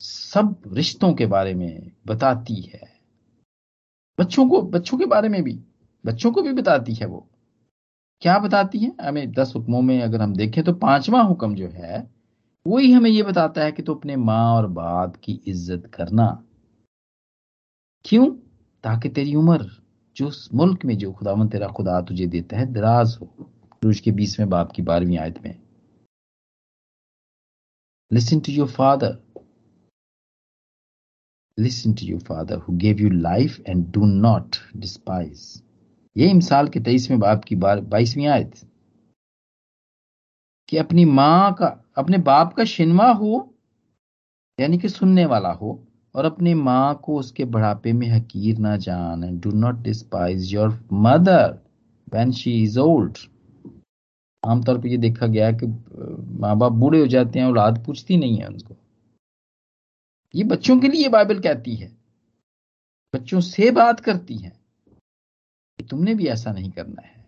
[0.00, 2.95] सब रिश्तों के बारे में बताती है।
[4.18, 5.60] बच्चों को, बच्चों के बारे में भी,
[6.06, 7.28] बच्चों को भी बताती है वो।
[8.20, 8.96] क्या बताती है?
[9.00, 12.10] हमें दस हुक्मों में अगर हम देखें तो पांचवा हुक्म जो है,
[12.66, 16.44] वही हमें ये बताता है कि तो अपने माँ और बाप की इज़्ज़त करना।
[18.04, 18.30] क्यों?
[18.84, 19.70] ताकि तेरी उम्र,
[20.16, 23.50] जो उस मुल्क में जो खुदावन तेरा खुदा तुझे देता है, दराज हो।
[23.84, 25.60] रूज के बीसवें बाप की बारहवीं आयत में।
[28.12, 29.25] Listen to your father
[31.58, 35.62] listen to your father who gave you life and do not despise
[36.16, 38.54] ये इमसाल के तेईसवें बाप की बाईसवीं आयत।
[40.68, 41.66] कि अपनी माँ का,
[41.98, 43.54] अपने बाप का शिनवा हो,
[44.58, 45.82] यानी कि सुनने वाला हो,
[46.14, 51.58] और अपनी माँ को उसके बढ़ापे में हकीर ना जान। Do not despise your mother
[52.14, 53.18] when she is old
[54.42, 55.66] आमतौर पर यह देखा गया कि
[56.40, 58.76] माँ बाप बूढ़े हो जाते हैं, औलाद पूछती नहीं है उनको।
[60.36, 61.90] ये बच्चों के लिए बाइबल कहती है।
[63.14, 64.52] बच्चों से बात करती है
[65.78, 67.24] तुमने भी ऐसा नहीं करना है।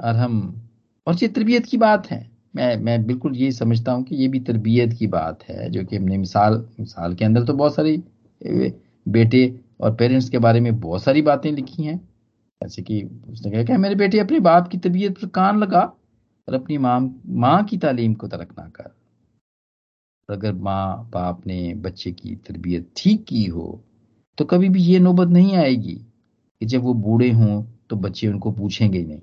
[0.00, 0.62] और हम,
[1.06, 4.40] और ये तरबियत की बात है। मैं मैं बिल्कुल ये समझता हूँ कि ये भी
[4.40, 7.96] तरबियत की बात है, जो कि हमने मिसाल मिसाल के अंदर तो बहुत सारी
[9.06, 9.44] बेटे
[9.80, 11.96] और पेरेंट्स के बारे में बहुत सारी बातें लिखी हैं।
[12.60, 15.82] जैसे कि उसने कहा कि मेरे बेटे अपने बाप की तरबियत पर कान लगा
[16.48, 19.01] और अपनी माँ माँ की तालीम को तरक ना कर?
[20.28, 23.82] अगर माँ बाप ने बच्चे की तरबियत ठीक की हो
[24.38, 28.50] तो कभी भी ये नौबत नहीं आएगी कि जब वो बूढ़े हों तो बच्चे उनको
[28.52, 29.20] पूछेंगे ही नहीं।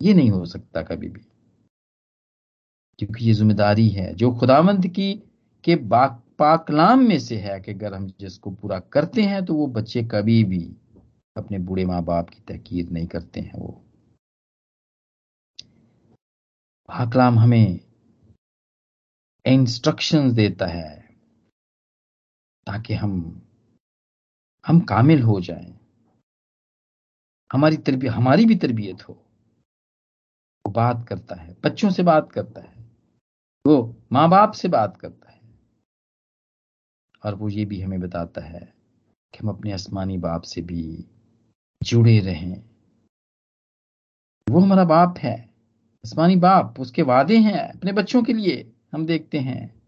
[0.00, 1.20] ये नहीं हो सकता कभी भी।
[2.98, 5.12] क्योंकि ये ज़िम्मेदारी है, जो खुदावंत की,
[5.64, 9.66] के बाक पाकलाम में से है कि अगर हम जिसको पूरा करते हैं तो वो
[9.66, 10.64] बच्चे कभी भी
[11.36, 13.80] अपने बूढ़े माँ बाप की तहकीर नहीं करते हैं वो।
[16.88, 17.80] पाकलाम हमें
[19.46, 21.16] इंस्ट्रक्शंस देता है
[22.66, 23.42] ताकि हम
[24.66, 25.78] हम कामिल हो जाएँ।
[27.52, 29.14] हमारी तरबियत हमारी भी तरबियत हो।
[30.66, 32.84] वो बात करता है, बच्चों से बात करता है,
[33.66, 35.40] वो माँ बाप से बात करता है।
[37.24, 38.74] और वो ये भी हमें बताता है
[39.32, 41.08] कि हम अपने आसमानी बाप से भी
[41.82, 42.64] जुड़े रहें।
[44.48, 45.54] वो हमारा बाप है,
[46.06, 49.82] आसमानी बाप, उसके वादे हैं अपने बच्चों के लिए। हम देखते हैं।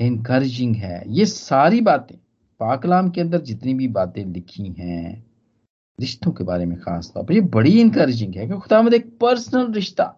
[0.00, 2.16] इनकरेजिंग है। ये सारी बातें,
[2.60, 5.26] पाकलाम के अंदर जितनी भी बातें लिखी हैं,
[6.00, 9.72] रिश्तों के बारे में खास तौर पर, ये बड़ी इंकरेजिंग है कि खुदावंद एक पर्सनल
[9.72, 10.16] रिश्ता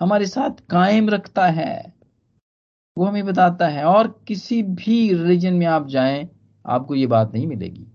[0.00, 1.94] हमारे साथ कायम रखता है।
[2.98, 6.28] वो हमें बताता है, और किसी भी रिलीजन में आप जाएँ,
[6.66, 7.86] आपको ये बात नहीं मिलेगी।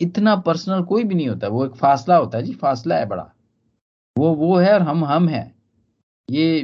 [0.00, 3.32] इतना पर्सनल कोई भी नहीं होता, वो एक फासला होता है जी, फासला है बड़ा।
[4.18, 5.56] वो वो है और हम हम हैं।
[6.30, 6.62] ये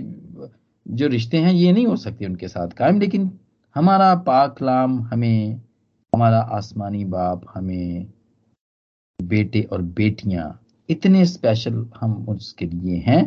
[0.87, 3.31] जो रिश्ते हैं, ये नहीं हो सकते उनके साथ कायम, लेकिन
[3.77, 5.61] हमारा पाकलाम हमें,
[6.12, 8.12] हमारा आसमानी बाप हमें,
[9.18, 13.23] बेटे और बेटियाँ, इतने स्पेशल हम उसके लिए हैं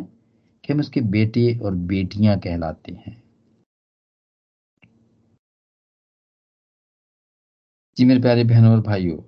[0.64, 3.22] कि हम उसके बेटे और बेटियाँ कहलाते हैं।
[7.96, 9.18] जी मेरे प्यारे बहनों और भाइयों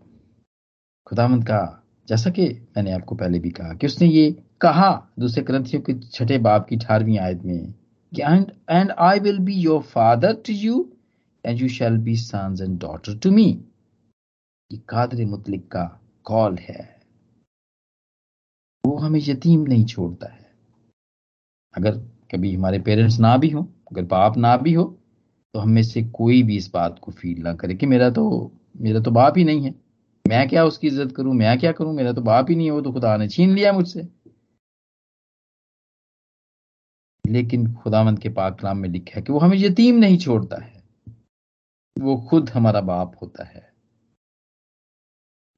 [1.06, 5.82] खुदामंद का, जैसा कि मैंने आपको पहले भी कहा कि उसने ये कहा, दूसरे ग्रंथियों
[5.82, 7.74] के छठे बाप की अठारहवीं आयत में
[8.12, 10.88] and and I will be your father to you
[11.44, 13.46] and you shall be sons and daughter to me
[14.70, 15.84] ये कादर मुतलिक का
[16.26, 16.82] कॉल है।
[18.84, 20.46] वो हमें यतीम नहीं छोड़ता है।
[21.74, 21.96] अगर
[22.32, 24.84] कभी हमारे पेरेंट्स ना भी हो, अगर बाप ना भी हो
[25.54, 28.24] तो हम में से कोई भी इस बात को फील ना करे कि मेरा तो
[28.76, 29.74] मेरा तो बाप ही नहीं है।
[30.24, 32.80] मैं क्या उसकी इज़्ज़त करूँ, मैं क्या करूँ, मेरा तो बाप ही नहीं है, वो
[32.80, 34.08] तो खुदा ने छीन लिया मुझसे।
[37.28, 40.82] लेकिन खुदावंत के पाक कलाम में लिखा है कि वो हमें यतीम नहीं छोड़ता है।
[41.98, 43.72] वो खुद हमारा बाप होता है।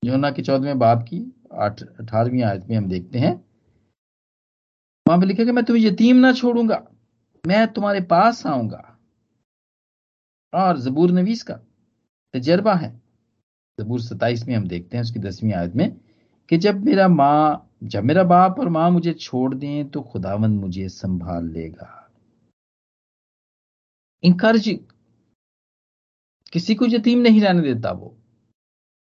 [0.05, 3.35] योना के चौदहवें बाप की आठ, अठारहवीं आयत में हम देखते हैं।
[5.09, 6.87] वहाँ पर लिखा कि मैं तुम्हें यतीम ना छोड़ूँगा,
[7.47, 8.99] मैं तुम्हारे पास आऊँगा।
[10.55, 11.55] और जबूर नवीस का
[12.35, 13.03] तजर्बा है।
[13.81, 16.01] जबूर सताइस में हम देखते हैं, उसकी दसवीं आयत में
[16.49, 20.89] कि जब मेरा माँ जब मेरा बाप और माँ मुझे छोड़ दें तो खुदावंद मुझे
[20.89, 21.97] संभाल लेगा।
[24.23, 24.79] इंकरेजिंग
[26.53, 28.17] किसी को यतीम नहीं रहने देता वो,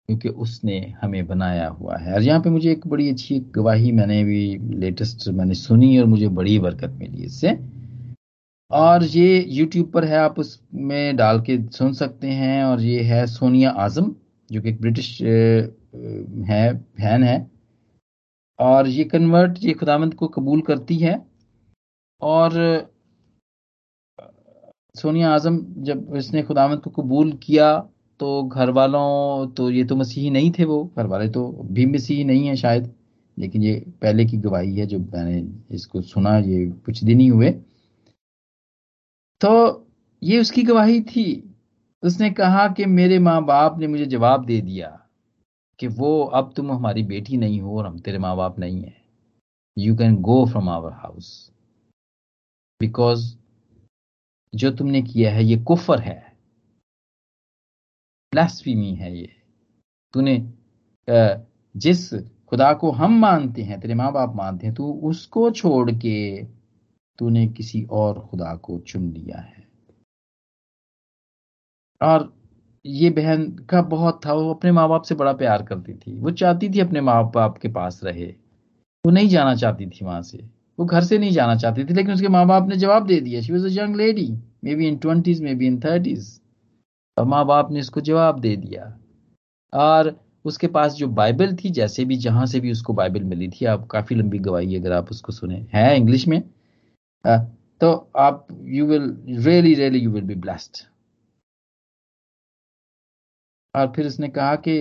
[0.08, 4.22] क्योंकि उसने हमें बनाया हुआ है। और यहाँ पे मुझे एक बड़ी अच्छी गवाही मैंने
[4.24, 7.58] भी लेटेस्ट मैंने सुनी और मुझे बड़ी बरकत मिली इससे।
[8.70, 13.26] और ये यूट्यूब पर है, आप उसमें डाल के सुन सकते हैं। और ये है
[13.26, 14.14] सोनिया आज़म,
[14.50, 17.53] जो कि एक ब्रिटिश है बहन है।
[18.58, 21.26] और ये कन्वर्ट ये खुदामंद को कबूल करती है।
[22.22, 22.52] और,
[24.94, 27.78] सोनिया आज़म, जब इसने खुदामंद को कबूल किया
[28.20, 32.24] तो घर वालों तो ये तो मसीही नहीं थे वो। घर वाले तो भी मसीही
[32.24, 32.92] नहीं है शायद,
[33.38, 37.50] लेकिन ये पहले की गवाही है, जो मैंने इसको सुना, ये कुछ दिन ही हुए।
[39.40, 39.86] तो
[40.22, 41.50] ये उसकी गवाही थी।
[42.02, 45.03] उसने कहा कि मेरे माँ बाप ने मुझे जवाब दे दिया।
[45.78, 48.96] कि वो अब तुम हमारी बेटी नहीं हो और हम तेरे माँ बाप नहीं है।
[49.78, 51.50] You can go from our house
[52.80, 53.36] because
[54.54, 56.36] जो तुमने किया है, ये कुफर है।
[58.32, 59.28] ब्लास्फीमी है ये।
[60.14, 60.36] तूने
[61.76, 62.14] जिस
[62.48, 66.44] खुदा को हम मानते हैं, तेरे माँ बाप मानते हैं, तू उसको छोड़ के
[67.18, 69.68] तूने किसी और खुदा को चुन लिया है।
[72.02, 72.32] और
[72.84, 76.30] ये बहन का बहुत था, वो अपने माँ बाप से बड़ा प्यार करती थी। वो
[76.30, 78.26] चाहती थी अपने माँ बाप के पास रहे।
[79.04, 80.44] वो नहीं जाना चाहती थी वहाँ से।
[80.78, 83.40] वो घर से नहीं जाना चाहती थी, लेकिन उसके माँ बाप ने जवाब दे दिया।
[83.40, 84.28] She was a young lady
[84.74, 86.40] maybe in twenties maybe in thirties
[87.18, 88.96] और माँ बाप ने उसको जवाब दे दिया।
[89.72, 93.64] और उसके पास जो बाइबल थी, जैसे भी, जहाँ से भी उसको बाइबल मिली थी,
[93.64, 96.42] आप काफ़ी लंबी गवाही अगर आप उसको सुने। है इंग्लिश में?
[97.80, 100.86] तो आप you will really really you will be blessed
[103.74, 104.80] और फिर उसने कहा कि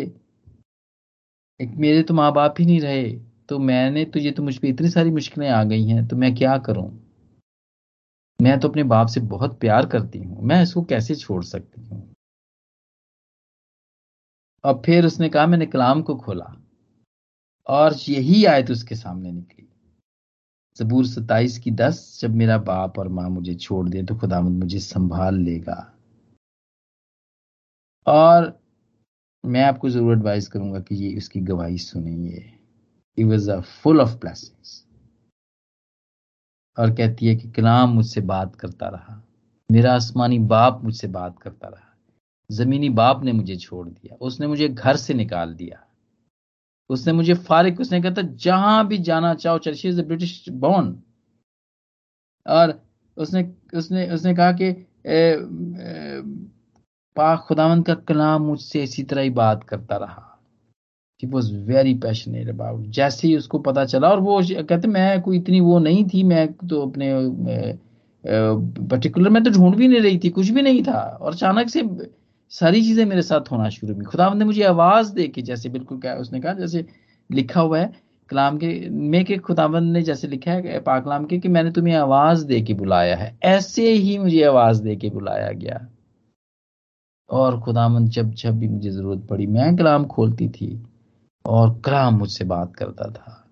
[1.60, 3.10] मेरे तो माँ बाप ही नहीं रहे
[3.50, 6.34] तो मैंने तो ये तो मुझ पर इतनी सारी मुश्किलें आ गई हैं तो मैं
[6.36, 6.90] क्या करूँ?
[8.40, 12.14] मैं तो अपने बाप से बहुत प्यार करती हूँ, मैं इसको कैसे छोड़ सकती हूँ?
[14.64, 16.56] और फिर उसने कहा, मैंने कलाम को खोला
[17.68, 19.68] और यही आयत उसके सामने निकली।
[20.78, 24.80] जबूर सताइस की दस, जब मेरा बाप और माँ मुझे छोड़ दे तो खुदामद मुझे
[24.80, 25.80] संभाल लेगा।
[28.08, 28.63] और
[29.44, 32.54] मैं आपको ज़रूर एडवाइस करूँगा कि ये उसकी गवाही सुनिए
[33.18, 34.84] it was a full of blessings
[36.78, 39.22] और कहती है कि कलाम मुझसे बात करता रहा।
[39.72, 41.90] मेरा आसमानी बाप मुझसे बात करता रहा।
[42.50, 45.84] जमीनी बाप ने मुझे छोड़ दिया। उसने मुझे घर से निकाल दिया।
[46.90, 50.96] उसने मुझे फारिग, उसने कहा था, जहाँ भी जाना चाहो चर्ची इज़ अ ब्रिटिश बॉर्न
[52.46, 52.82] और
[53.18, 54.72] उसने उसने उसने कहा कि
[57.16, 60.30] पाक खुदावन का कलाम मुझसे इसी तरह ही बात करता रहा।
[61.24, 65.38] He was very passionate about जैसे ही उसको पता चला और वो कहते, मैं कोई
[65.38, 67.78] इतनी वो नहीं थी, मैं तो अपने
[68.24, 71.84] पर्टिकुलर मैं तो ढूंढ भी नहीं रही थी, कुछ भी नहीं था। और अचानक से
[72.52, 76.00] सारी चीज़ें मेरे साथ होना शुरू हुई। खुदा ने मुझे आवाज़ दे के जैसे बिल्कुल
[76.00, 76.86] क्या उसने कहा, जैसे
[77.30, 77.92] लिखा हुआ है,
[78.30, 82.46] कलाम के, में के खुदावंद ने जैसे लिखा है पाकलाम के, कि मैंने तुम्हें आवाज़
[82.46, 85.88] दे के बुलाया है। ऐसे ही मुझे आवाज़ दे के बुलाया गया।
[87.30, 90.84] और खुदावंद जब जब भी मुझे ज़रूरत पड़ी, मैं कलाम खोलती थी
[91.46, 93.48] और कलाम मुझसे बात करता था।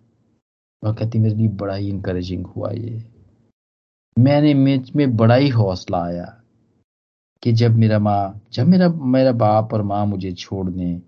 [0.84, 3.06] और कहती, मेरे लिए बड़ा ही इंकरेजिंग हुआ ये।
[4.20, 6.42] मैंने मेज में बड़ा ही हौसला आया
[7.44, 11.02] कि जब मेरा माँ, जब मेरा मेरा बाप और माँ मुझे छोड़ दें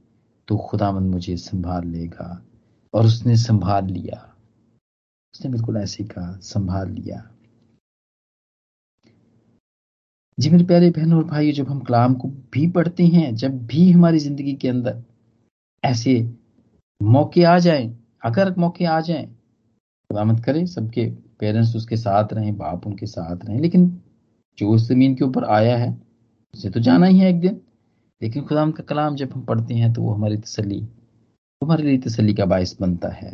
[0.48, 2.44] तो खुदामंद मुझे संभाल लेगा।
[2.94, 4.36] और उसने संभाल लिया।
[5.34, 7.33] उसने बिल्कुल ऐसे कहा, संभाल लिया।
[10.38, 13.92] जी मेरे प्यारे बहन और भाई जब हम कलाम को भी पढ़ते हैं, जब भी
[13.92, 15.04] हमारी ज़िंदगी के अंदर
[15.84, 16.16] ऐसे
[17.02, 17.88] मौके आ जाएँ,
[18.26, 21.06] अगर मौके आ जाएँ खुदामत करें सबके
[21.40, 23.88] पेरेंट्स उसके साथ रहें, बाप उनके साथ रहें, लेकिन
[24.58, 25.92] जो उस ज़मीन के ऊपर आया है,
[26.54, 27.62] उसे तो जाना ही है एक दिन।
[28.22, 30.80] लेकिन खुदाम का कलाम जब हम पढ़ते हैं तो वो हमारी तसली
[31.62, 33.32] हमारे लिए तसली का बायस बनता है।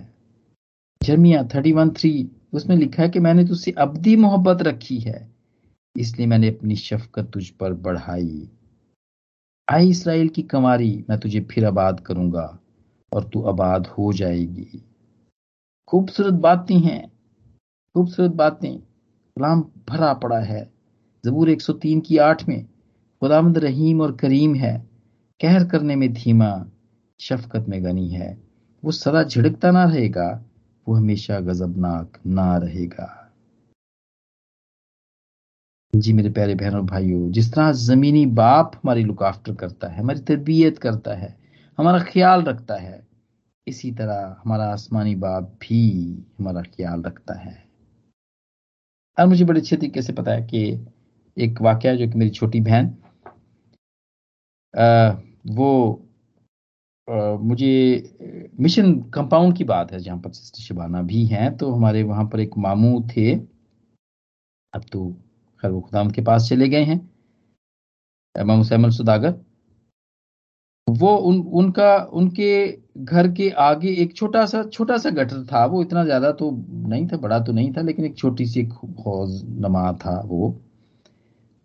[1.01, 5.38] जर्मिया थर्टी वन थ्री, उसमें लिखा है कि मैंने तुझसे अबदी मोहब्बत रखी है।
[5.99, 8.49] इसलिए मैंने अपनी शफकत तुझ पर बढ़ाई।
[9.67, 12.59] आई इसराइल की कमारी मैं तुझे फिर आबाद करूँगा
[13.11, 14.83] और तू आबाद हो जाएगी।
[15.87, 17.11] खूबसूरत बातें हैं,
[17.95, 20.73] खूबसूरत बातें। कलाम भरा पड़ा है।
[21.25, 22.65] जबूर 103 की आठ में
[23.21, 24.89] खुदामद रहीम और करीम है।
[25.41, 26.65] कहर करने में धीमा,
[27.19, 28.41] शफकत में गनी है।
[28.83, 30.43] वो सदा झिड़कता ना रहेगा,
[30.87, 33.18] वो हमेशा गजबनाक ना रहेगा।
[35.93, 39.99] जी मेरे प्यारे बहन और भाइयों जिस तरह जमीनी बाप हमारी लुक आफ्टर करता है
[39.99, 41.35] हमारी तरबियत करता है
[41.77, 43.07] हमारा ख्याल रखता है
[43.67, 45.79] इसी तरह हमारा आसमानी बाप भी
[46.39, 47.53] हमारा ख्याल रखता है।
[49.17, 50.61] और मुझे बड़े अच्छे तरीके से पता है कि
[51.37, 52.95] एक वाक्य जो कि मेरी छोटी बहन
[55.49, 55.69] वो
[57.07, 62.03] आ, मुझे मिशन कंपाउंड की बात है जहाँ पर सिस्टर शिबाना भी हैं तो हमारे
[62.03, 63.33] वहाँ पर एक मामू थे।
[64.73, 65.01] अब तो
[65.63, 66.99] खैर वो खुदाम के पास चले गए हैं।
[68.35, 69.33] मामू सैमल सुदागर।
[70.87, 72.67] वो उन, उनका, उनके
[72.97, 76.51] घर के आगे एक छोटा सा छोटा सा गटर था। वो इतना ज़्यादा तो
[76.87, 78.63] नहीं था, बड़ा तो नहीं था, लेकिन एक छोटी सी
[79.05, 80.55] हौज नमा था वो।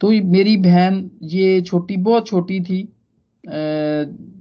[0.01, 2.83] तो मेरी बहन, ये छोटी, बहुत छोटी थी।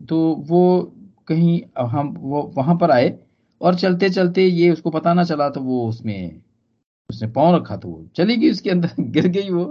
[0.07, 0.81] तो वो
[1.27, 3.17] कहीं हम, वो वहाँ पर आए
[3.61, 6.41] और चलते चलते ये उसको पता ना चला तो वो उसमें
[7.13, 9.65] उसने पाँव रखा तो वो चली गई उसके अंदर, गिर गई वो।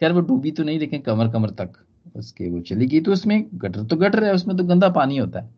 [0.00, 1.72] खैर, वो डूबी तो नहीं, लेकिन कमर कमर तक
[2.16, 5.40] उसके वो चली गई। तो उसमें गटर तो गटर है, उसमें तो गंदा पानी होता
[5.40, 5.50] है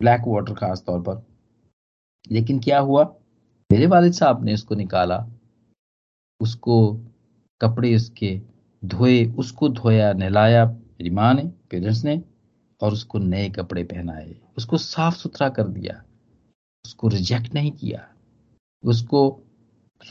[0.00, 1.26] ब्लैक वाटर खास तौर पर।
[2.30, 3.14] लेकिन क्या हुआ?
[3.72, 5.26] मेरे वालिद साहब ने उसको निकाला,
[6.40, 7.00] उसको
[7.62, 8.40] कपड़े उसके
[8.84, 12.22] धोए, उसको धोया, नहलाया, मेरी माँ ने पेरेंट्स ने,
[12.80, 16.04] और उसको नए कपड़े पहनाए। उसको साफ़ सुथरा कर दिया,
[16.84, 18.08] उसको रिजेक्ट नहीं किया,
[18.84, 19.42] उसको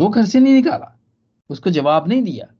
[0.01, 0.99] वो घर से नहीं निकाला।
[1.49, 2.53] उसको जवाब नहीं दिया।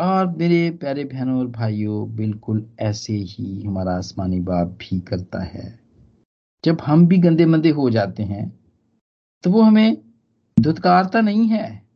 [0.00, 5.80] और मेरे प्यारे बहनों और भाइयों, बिल्कुल ऐसे ही हमारा आसमानी बाप भी करता है।
[6.64, 8.60] जब हम भी गंदे मंदे हो जाते हैं
[9.42, 10.12] तो वो हमें
[10.60, 11.88] धुतकारता नहीं है।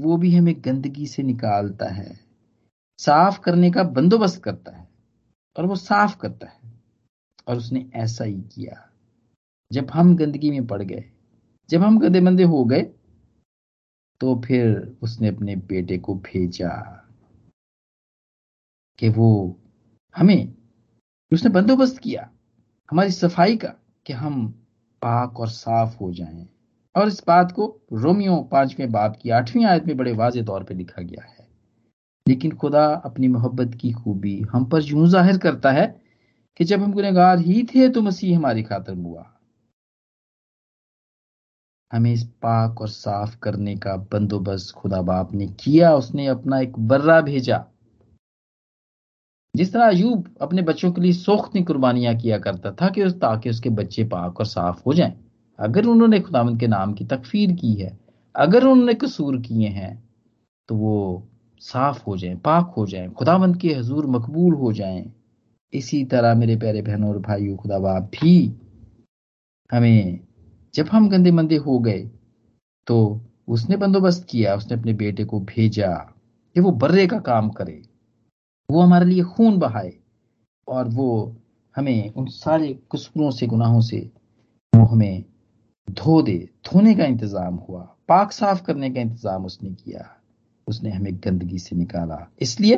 [0.00, 2.20] वो भी हमें गंदगी से निकालता है।
[2.98, 4.88] साफ़ करने का बंदोबस्त करता है।
[5.58, 6.60] और वो साफ़ करता है।
[7.48, 8.90] और उसने ऐसा ही किया।
[9.72, 11.11] जब हम गंदगी में पड़ गए
[11.72, 12.82] जब हम मंदे हो गए
[14.20, 16.68] तो फिर उसने अपने बेटे को भेजा
[18.98, 19.58] कि वो
[20.14, 20.54] हमें,
[21.32, 22.30] उसने बंदोबस्त किया,
[22.90, 23.68] हमारी सफ़ाई का,
[24.06, 24.46] कि हम
[25.02, 26.48] पाक और साफ़ हो जाएँ।
[26.94, 30.74] और इस बात को रोमियो पाँचवें बाप की, आठवीं आयत में बड़े वाजे तौर पे
[30.74, 31.48] लिखा गया है।
[32.28, 35.86] लेकिन खुदा अपनी मोहब्बत की खूबी हम पर यूँ ज़ाहिर करता है
[36.56, 39.31] कि जब हम गुनहगार ही थे तो मसीह हमारी खातर हुआ।
[41.92, 46.78] हमें इस पाक और साफ़ करने का बंदोबस्त खुदा बाप ने किया, उसने अपना एक
[46.78, 47.64] बर्रा भेजा।
[49.56, 53.50] जिस तरह अयूब अपने बच्चों के लिए सोख्ती कुर्बानियाँ किया करता था कि उस, ताकि
[53.50, 55.12] उसके बच्चे पाक और साफ़ हो जाएँ।
[55.58, 57.98] अगर उन्होंने खुदावंद के नाम की तकफीर की है,
[58.34, 59.92] अगर उन्होंने कसूर किए हैं
[60.68, 61.28] तो वो
[61.60, 65.12] साफ़ हो जाएँ, पाक हो जाएँ खुदावंत के हजूर मकबूल हो जाएँ।
[65.72, 68.52] इसी तरह मेरे प्यारे बहनों और भाइयों, खुदा बाप भी
[69.72, 70.20] हमें
[70.74, 72.00] जब हम गंदे मंदे हो गए
[72.86, 75.88] तो उसने बंदोबस्त किया, उसने अपने बेटे को भेजा
[76.56, 77.82] कि वो बर्रे का काम करे।
[78.68, 79.92] वो हमारे लिए खून बहाए
[80.68, 81.36] और वो
[81.74, 83.98] हमें उन सारे कसूरों से, गुनाहों से
[84.72, 85.24] वो हमें
[85.88, 90.08] धो दे। धोने का इंतज़ाम हुआ, पाक साफ़ करने का इंतज़ाम उसने किया।
[90.66, 92.76] उसने हमें गंदगी से निकाला, इसलिए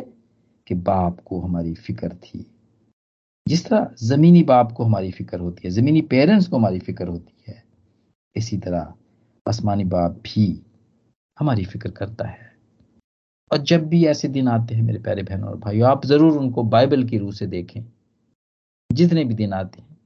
[0.66, 2.47] कि बाप को हमारी फ़िक्र थी।
[3.47, 7.45] जिस तरह जमीनी बाप को हमारी फ़िक्र होती है, जमीनी पेरेंट्स को हमारी फ़िक्र होती
[7.49, 7.64] है
[8.37, 8.93] इसी तरह
[9.47, 10.47] आसमानी बाप भी
[11.39, 12.53] हमारी फ़िक्र करता है।
[13.51, 16.62] और जब भी ऐसे दिन आते हैं मेरे प्यारे बहनों और भाइयों, आप ज़रूर उनको
[16.64, 17.82] बाइबल की रूह से देखें।
[18.91, 19.97] जितने भी दिन आते हैं,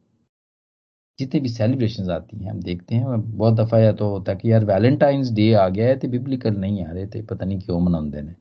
[1.18, 4.52] जितने भी सेलिब्रेशन आती हैं, हम देखते हैं। बहुत दफ़ा या तो होता है कि
[4.52, 7.80] यार वैलेंटाइंस डे आ गया है तो बिब्लिकल नहीं आ रहे थे, पता नहीं क्यों
[7.80, 8.34] मनाते ने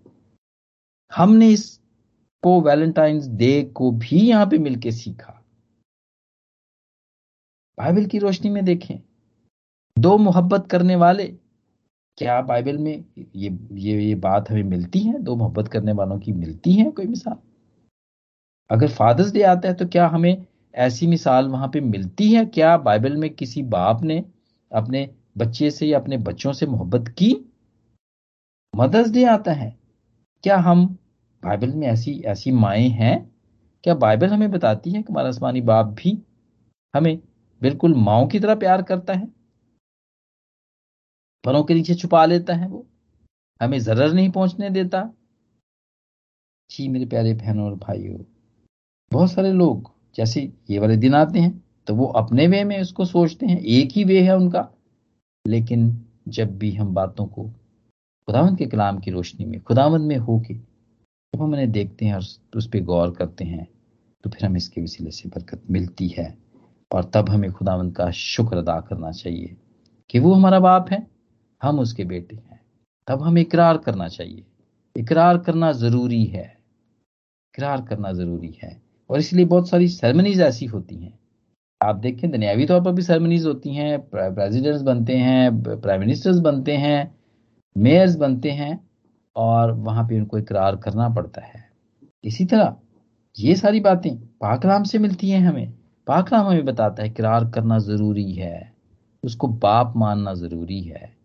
[1.12, 1.80] हमने इस
[2.44, 5.34] को वैलेंटाइंस डे को भी यहाँ पे मिलके सीखा।
[7.78, 8.98] बाइबल की रोशनी में देखें।
[9.98, 11.24] दो मोहब्बत करने वाले,
[12.18, 13.04] क्या बाइबल में
[13.36, 15.20] ये ये ये बात हमें मिलती है?
[15.20, 17.38] दो मोहब्बत करने वालों की मिलती है कोई मिसाल?
[18.70, 20.46] अगर फादर्स डे आता है तो क्या हमें
[20.76, 22.46] ऐसी मिसाल वहाँ पे मिलती है?
[22.46, 24.24] क्या बाइबल में किसी बाप ने
[24.72, 27.32] अपने बच्चे से या अपने बच्चों से मोहब्बत की?
[28.74, 29.76] मदर्स डे आता है।
[30.44, 30.86] क्या हम
[31.44, 33.32] बाइबल में ऐसी ऐसी माए हैं?
[33.84, 36.18] क्या बाइबल हमें बताती है कि हमारा आसमानी बाप भी
[36.94, 37.18] हमें
[37.62, 39.37] बिल्कुल माओ की तरह प्यार करता है?
[41.44, 42.86] परों के नीचे छुपा लेता है वो।
[43.62, 45.02] हमें जरर नहीं पहुँचने देता।
[46.70, 48.18] जी मेरे प्यारे बहनों और भाइयों,
[49.12, 53.06] बहुत सारे लोग जैसे ये वाले दिन आते हैं तो वो अपने वे में उसको
[53.06, 54.68] सोचते हैं, एक ही वे है उनका।
[55.46, 60.54] लेकिन जब भी हम बातों को खुदावंद के कलाम की रोशनी में खुदावंद में होके
[60.54, 62.24] जब हम उन्हें देखते हैं और
[62.56, 63.68] उस पर गौर करते हैं
[64.24, 66.38] तो फिर हमें इसके वसीले से बरकत मिलती है।
[66.92, 69.56] और तब हमें खुदावंद का शुक्र अदा करना चाहिए
[70.10, 71.06] कि वो हमारा बाप है।
[71.62, 72.60] हम उसके बेटे हैं।
[73.08, 74.44] तब हमें इकरार करना चाहिए।
[74.98, 76.58] इकरार करना ज़रूरी है।
[77.56, 81.20] इकरार करना ज़रूरी है। और इसलिए बहुत सारी सेरेमनीज ऐसी होती हैं।
[81.82, 86.78] आप देखें, दुनियावी तौर पर भी सेरेमनीज होती हैं। प्रेसिडेंट्स बनते हैं प्राइम मिनिस्टर्स बनते
[86.78, 87.16] हैं
[87.78, 88.90] मेयर्स बनते हैं
[89.36, 91.70] और वहाँ पे उनको इकरार करना पड़ता है।
[92.24, 92.76] इसी तरह
[93.40, 95.74] ये सारी बातें पाकलाम से मिलती हैं हमें।
[96.08, 98.74] पाकलाम हमें बताता है इकरार करना ज़रूरी है।
[99.24, 101.17] उसको बाप मानना ज़रूरी है।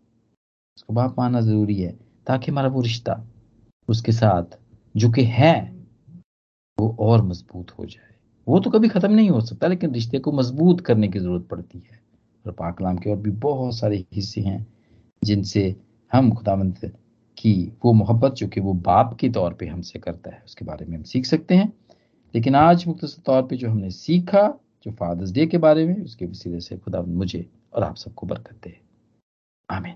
[0.77, 3.27] उसको बाप मानना ज़रूरी है, ताकि हमारा वो रिश्ता
[3.87, 4.59] उसके साथ,
[4.97, 5.75] जो कि है,
[6.79, 8.15] वो और मज़बूत हो जाए।
[8.47, 11.83] वो तो कभी खत्म नहीं हो सकता, लेकिन रिश्ते को मज़बूत करने की ज़रूरत पड़ती
[11.91, 12.03] है।
[12.45, 14.67] और पाकलाम के और भी बहुत सारे हिस्से हैं,
[15.23, 15.75] जिनसे
[16.13, 16.85] हम खुदावंत
[17.37, 20.85] की वो मोहब्बत, जो कि वो बाप के तौर पे हमसे करता है, उसके बारे
[20.85, 21.73] में हम सीख सकते हैं।
[22.35, 26.25] लेकिन आज मुख्तर तौर पे जो हमने सीखा, जो फादर्स डे के बारे में, उसके
[26.25, 28.79] वसीले से खुदा मुझे और आप सबको बरकत दे।
[29.69, 29.95] आमीन।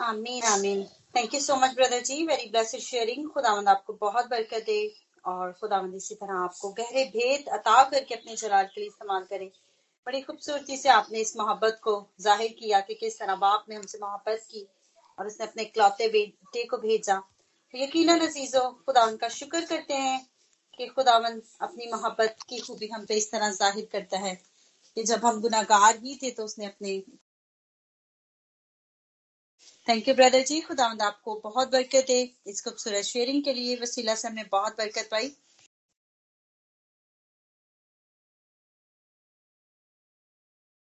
[0.00, 0.82] आमीन आमीन।
[1.14, 2.22] Thank you so much brother ji.
[2.26, 4.80] Very blessed sharing खुदावंद आपको बहुत बरकत दे
[5.24, 9.50] और खुदावंद इसी तरह आपको गहरे भेद अता करके अपने जलाल के लिए इस्तेमाल करे।
[10.06, 13.98] बड़ी खूबसूरती से आपने इस मोहब्बत को ज़ाहिर किया कि किस तरह बाप ने हमसे
[13.98, 14.66] मोहब्बत की
[15.18, 17.16] और उसने अपने इकलौते बेटे को भेजा।
[17.74, 20.18] तो यकीन अजीजो खुदावन का शुक्र करते हैं
[20.78, 24.34] कि खुदावन अपनी मोहब्बत की खूबी हम पे इस तरह ज़ाहिर करता है
[24.96, 26.92] कि जब हम गुनागार ही थे तो उसने अपने
[29.86, 34.14] थैंक यू ब्रदर जी खुदा आपको बहुत बरकत दे। इस खूबसूरत शेयरिंग के लिए वसीला
[34.14, 35.30] से हमने बहुत बरकत पाई।